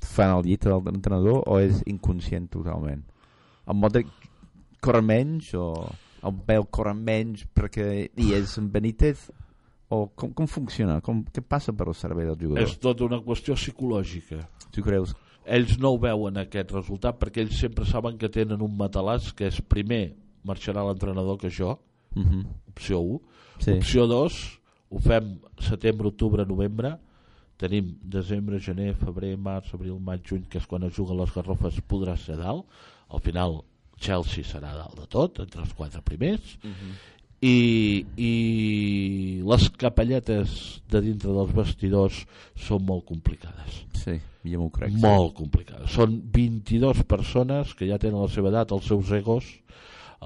[0.00, 3.02] fan el llit de l'entrenador o és inconscient totalment?
[3.66, 4.06] El Modric
[4.80, 5.88] corre menys o
[6.22, 9.30] el Bale corre menys perquè hi és en Benítez
[9.88, 11.00] o com, com funciona?
[11.00, 12.62] Com, què passa per el cervell del jugador?
[12.64, 15.14] és tota una qüestió psicològica Tu creus?
[15.46, 19.46] ells no ho veuen aquest resultat perquè ells sempre saben que tenen un matalàs que
[19.46, 20.14] és primer
[20.44, 21.78] marxarà l'entrenador que jo
[22.16, 22.44] Uh -huh.
[22.68, 23.20] opció 1
[23.58, 23.70] Sí.
[23.72, 24.60] Opció 2,
[24.90, 26.98] ho fem setembre, octubre, novembre,
[27.56, 31.80] tenim desembre, gener, febrer, març, abril, maig, juny, que és quan es juguen les garrofes,
[31.88, 32.66] podrà ser dalt.
[33.08, 33.62] Al final,
[33.98, 36.58] Chelsea serà dalt de tot, entre els quatre primers.
[36.62, 36.94] Uh -huh.
[37.46, 38.32] I, i
[39.46, 40.54] les capelletes
[40.90, 42.22] de dintre dels vestidors
[42.66, 44.16] són molt complicades Sí,
[44.46, 44.94] jo m'ho crec.
[45.02, 49.52] molt complicades són 22 persones que ja tenen la seva edat, els seus egos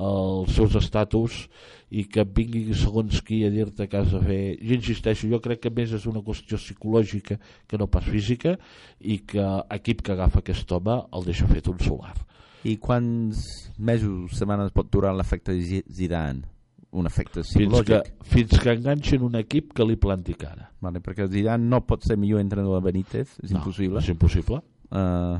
[0.00, 1.48] els seus estatus
[1.90, 5.64] i que vingui segons qui a dir-te que has de fer jo insisteixo, jo crec
[5.64, 8.54] que més és una qüestió psicològica que no pas física
[9.02, 12.14] i que l'equip que agafa aquest home el deixa fet un solar
[12.62, 13.42] I quants
[13.80, 16.46] mesos, setmanes pot durar l'efecte Zi- Zidane?
[16.92, 18.24] Un efecte fins que, psicològic?
[18.32, 22.16] fins que enganxin un equip que li planti cara Vale, perquè Zidane no pot ser
[22.18, 24.00] millor entrenador de Benítez, és impossible.
[24.00, 25.38] no, és impossible Uh,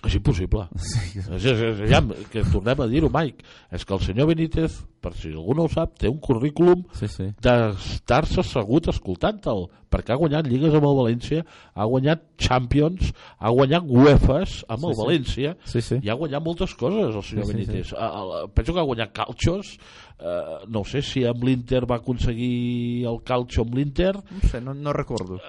[0.00, 1.18] és impossible sí.
[1.20, 1.98] És, és, és, ja,
[2.32, 3.44] que tornem a dir-ho Mike
[3.76, 7.08] és que el senyor Benítez per si algú no ho sap té un currículum sí,
[7.08, 7.26] sí.
[7.44, 11.42] d'estar-se assegut escoltant-te'l perquè ha guanyat lligues amb el València
[11.74, 15.02] ha guanyat Champions ha guanyat UEFAs amb el Sí, sí.
[15.04, 16.00] València Sí, sí.
[16.00, 18.88] i ha guanyat moltes coses el senyor Sí, sí, Benítez A- a- penso que ha
[18.88, 24.48] guanyat calxos eh, no sé si amb l'Inter va aconseguir el calxo amb l'Inter No
[24.48, 25.40] sé, no, no recordo.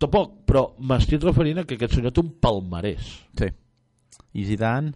[0.00, 3.50] tampoc, però m'estic referint a que aquest senyor té un palmarès Sí.
[4.34, 4.94] I Zidane,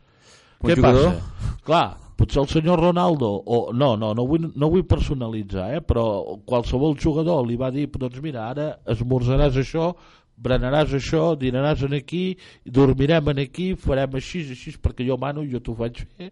[0.60, 1.12] un Què jugador...
[1.12, 1.60] passa?
[1.64, 1.84] Clar,
[2.16, 6.04] potser el senyor Ronaldo, o no, no, no vull, no vull personalitzar, eh, però
[6.46, 9.90] qualsevol jugador li va dir, doncs mira, ara esmorzaràs això,
[10.44, 12.24] berenaràs això, dinaràs en aquí,
[12.64, 16.30] dormirem en aquí, farem així, així, perquè jo mano i jo t'ho faig fer.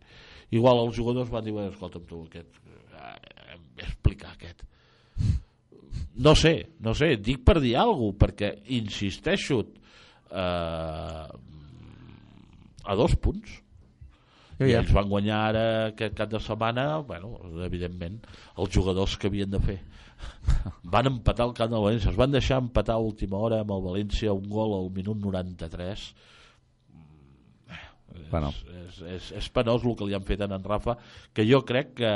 [0.53, 2.59] Igual els jugadors van dir, escolta'm tu, aquest,
[2.98, 4.66] eh, explicar aquest.
[6.22, 11.26] No sé, no sé, dic per dir alguna cosa, perquè insisteixo eh,
[12.84, 13.60] a dos punts.
[14.58, 17.32] Ja, i ells van guanyar ara aquest cap de setmana bueno,
[17.64, 18.20] evidentment
[18.60, 19.78] els jugadors que havien de fer.
[20.92, 22.12] Van empatar el camp del València.
[22.12, 26.04] Es van deixar empatar a última hora amb el València un gol al minut 93
[28.12, 28.52] és, Bueno.
[28.84, 30.98] és, és, és penós el que li han fet a en Rafa
[31.34, 32.12] que jo crec que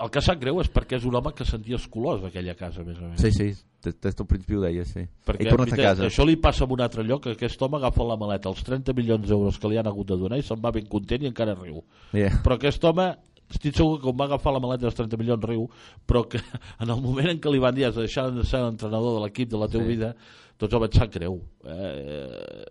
[0.00, 2.80] el que sap greu és perquè és un home que sentia els colors d'aquella casa
[2.80, 3.48] a més a més Sí, sí,
[3.82, 5.02] des, del principi ho deia, sí.
[5.26, 6.04] perquè He tornat a casa.
[6.06, 8.94] això li passa en un altre lloc que aquest home agafa la maleta els 30
[8.94, 11.54] milions d'euros que li han hagut de donar i se'n va ben content i encara
[11.58, 11.82] riu
[12.14, 12.40] Yeah.
[12.44, 13.08] però aquest home
[13.50, 15.66] estic segur que quan va agafar la maleta dels 30 milions riu
[16.06, 16.38] però que
[16.80, 19.24] en el moment en què li van dir has de deixar de ser l'entrenador de
[19.26, 19.88] l'equip de la teva Sí.
[19.96, 20.14] vida
[20.56, 22.64] tots home et sap greu eh,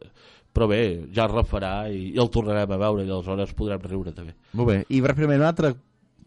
[0.54, 0.80] però bé,
[1.14, 4.70] ja el refarà i, i el tornarem a veure i aleshores podrem riure també Molt
[4.72, 4.78] bé.
[4.90, 5.74] I ràpidament una altra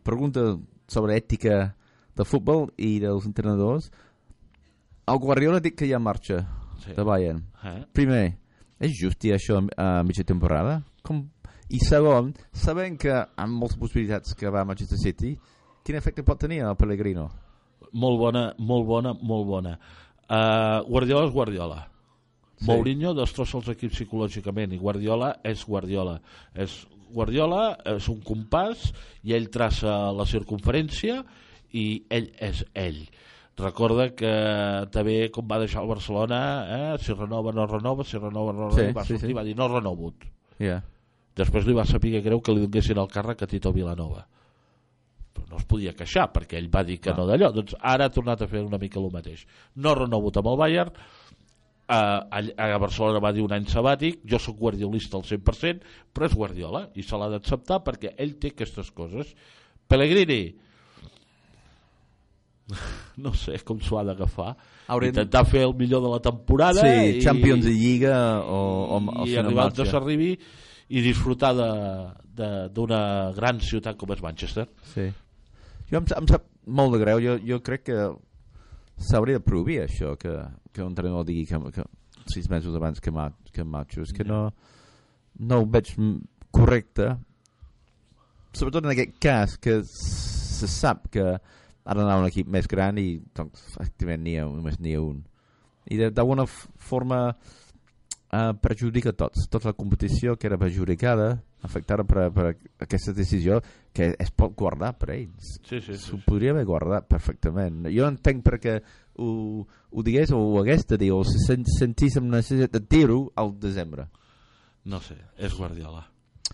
[0.05, 0.45] pregunta
[0.93, 1.61] sobre ètica
[2.17, 3.91] del futbol i dels entrenadors.
[5.09, 6.43] El Guardiola ha dit que hi ha marxa
[6.85, 6.93] sí.
[6.95, 7.43] de Bayern.
[7.65, 7.79] eh?
[7.97, 8.25] Primer,
[8.79, 10.83] és just això a mitja temporada?
[11.03, 11.25] Com...
[11.73, 15.39] I segon, sabent que amb moltes possibilitats que va a Manchester City,
[15.83, 17.31] quin efecte pot tenir el Pellegrino?
[17.93, 21.81] molt bona, molt bona, molt bona uh, Guardiola és Guardiola
[22.63, 22.69] Sí.
[22.69, 26.21] Mourinho destrossa els equips psicològicament i Guardiola és Guardiola
[26.55, 26.77] és
[27.13, 28.89] Guardiola és un compàs
[29.25, 31.23] i ell traça la circunferència
[31.73, 33.03] i ell és ell
[33.61, 34.33] recorda que
[34.93, 38.79] també com va deixar el Barcelona eh, si renova no renova si renova no renova
[38.81, 39.33] Sí, va sí, sortir sí.
[39.35, 40.29] i va dir no renovut
[40.63, 40.83] Yeah.
[41.37, 44.21] després li va saber greu que li donessin el càrrec a Tito Vilanova
[45.33, 47.17] però no es podia queixar perquè ell va dir que Ah.
[47.17, 49.47] no d'allò doncs ara ha tornat a fer una mica el mateix
[49.77, 50.93] no renovut amb el Bayern
[51.89, 51.99] a,
[52.31, 55.83] a, Barcelona va dir un any sabàtic jo sóc guardiolista al 100%
[56.15, 59.35] però és Guardiola i se l'ha d'acceptar perquè ell té aquestes coses.
[59.89, 60.55] Pellegrini.
[63.23, 64.55] No sé com s'ho ha d'agafar.
[64.89, 68.61] Haurem- intentar fer el millor de la temporada Sí, i, Champions i Lliga o,
[68.97, 70.31] o, o i arribar on s'arribi
[70.93, 72.09] i disfrutar de-
[72.41, 73.03] de- d'una
[73.37, 74.67] gran ciutat com és Manchester.
[74.95, 75.11] Sí.
[75.91, 77.99] Jo em, em sap molt de greu, jo, jo crec que
[78.99, 80.35] s'hauria de prohibir això, que,
[80.73, 81.87] que un entrenador digui que, que
[82.33, 84.03] sis mesos abans que, mar, que marxo.
[84.03, 84.47] És que no,
[85.39, 85.95] no ho veig
[86.53, 87.13] correcte,
[88.53, 91.25] sobretot en aquest cas, que se sap que
[91.83, 95.23] ha d'anar un equip més gran i doncs, efectivament n'hi ha només n'hi ha un.
[95.91, 102.47] I d'alguna forma uh, perjudica tots, tota la competició que era perjudicada, afectada per, per
[102.83, 103.61] aquesta decisió
[103.95, 105.59] que es pot guardar per ells.
[105.69, 107.87] sí, sí, S'ho podria haver guardat perfectament.
[107.95, 108.79] Jo entenc perquè
[109.19, 112.81] ho, ho digués o ho hagués de dir o se sen, sentís amb necessitat de
[112.89, 114.09] dir-ho al desembre.
[114.85, 116.09] no sé, és Guardiola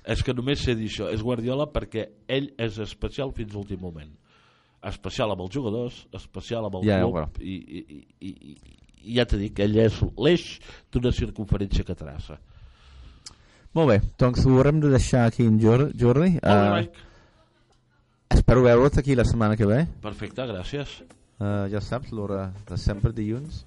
[0.08, 3.80] és que només sé dir això, és Guardiola perquè ell és especial fins a l'últim
[3.80, 4.10] moment
[4.88, 7.80] especial amb els jugadors especial amb el Ja, club i, i,
[8.20, 8.30] i,
[9.08, 10.44] i ja t'he dit que ell és l'eix
[10.92, 12.38] d'una circunferència que traça
[13.76, 15.92] Molt bé, doncs ho haurem de deixar aquí en Jordi.
[16.00, 16.38] Jordi.
[16.42, 17.04] Uh, Mike.
[18.30, 19.86] espero veure't aquí la setmana que ve.
[20.02, 21.02] perfecte, gràcies
[21.38, 23.60] Uh, ja saps, l'hora de sempre dilluns.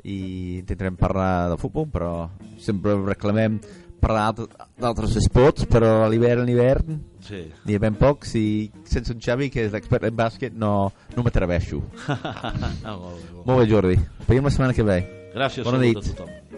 [0.00, 3.58] I intentarem parlar de futbol, però sempre reclamem
[4.00, 4.30] parlar
[4.78, 7.42] d'altres- esports, però a l'hivern, l'hivern, sí.
[7.66, 11.22] n'hi ha ben pocs i sense un Xavi que és expert en bàsquet no, no
[11.26, 11.82] m'atreveixo.
[12.08, 13.68] ah, molt bé, molt bé.
[13.74, 14.00] Jordi.
[14.28, 15.02] Veiem la setmana que ve.
[15.36, 16.00] gràcies Bona nit.
[16.00, 16.55] a tothom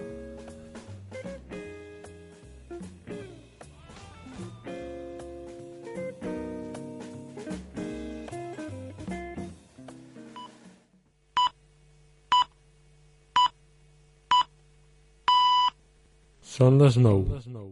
[16.58, 17.68] Són les 9.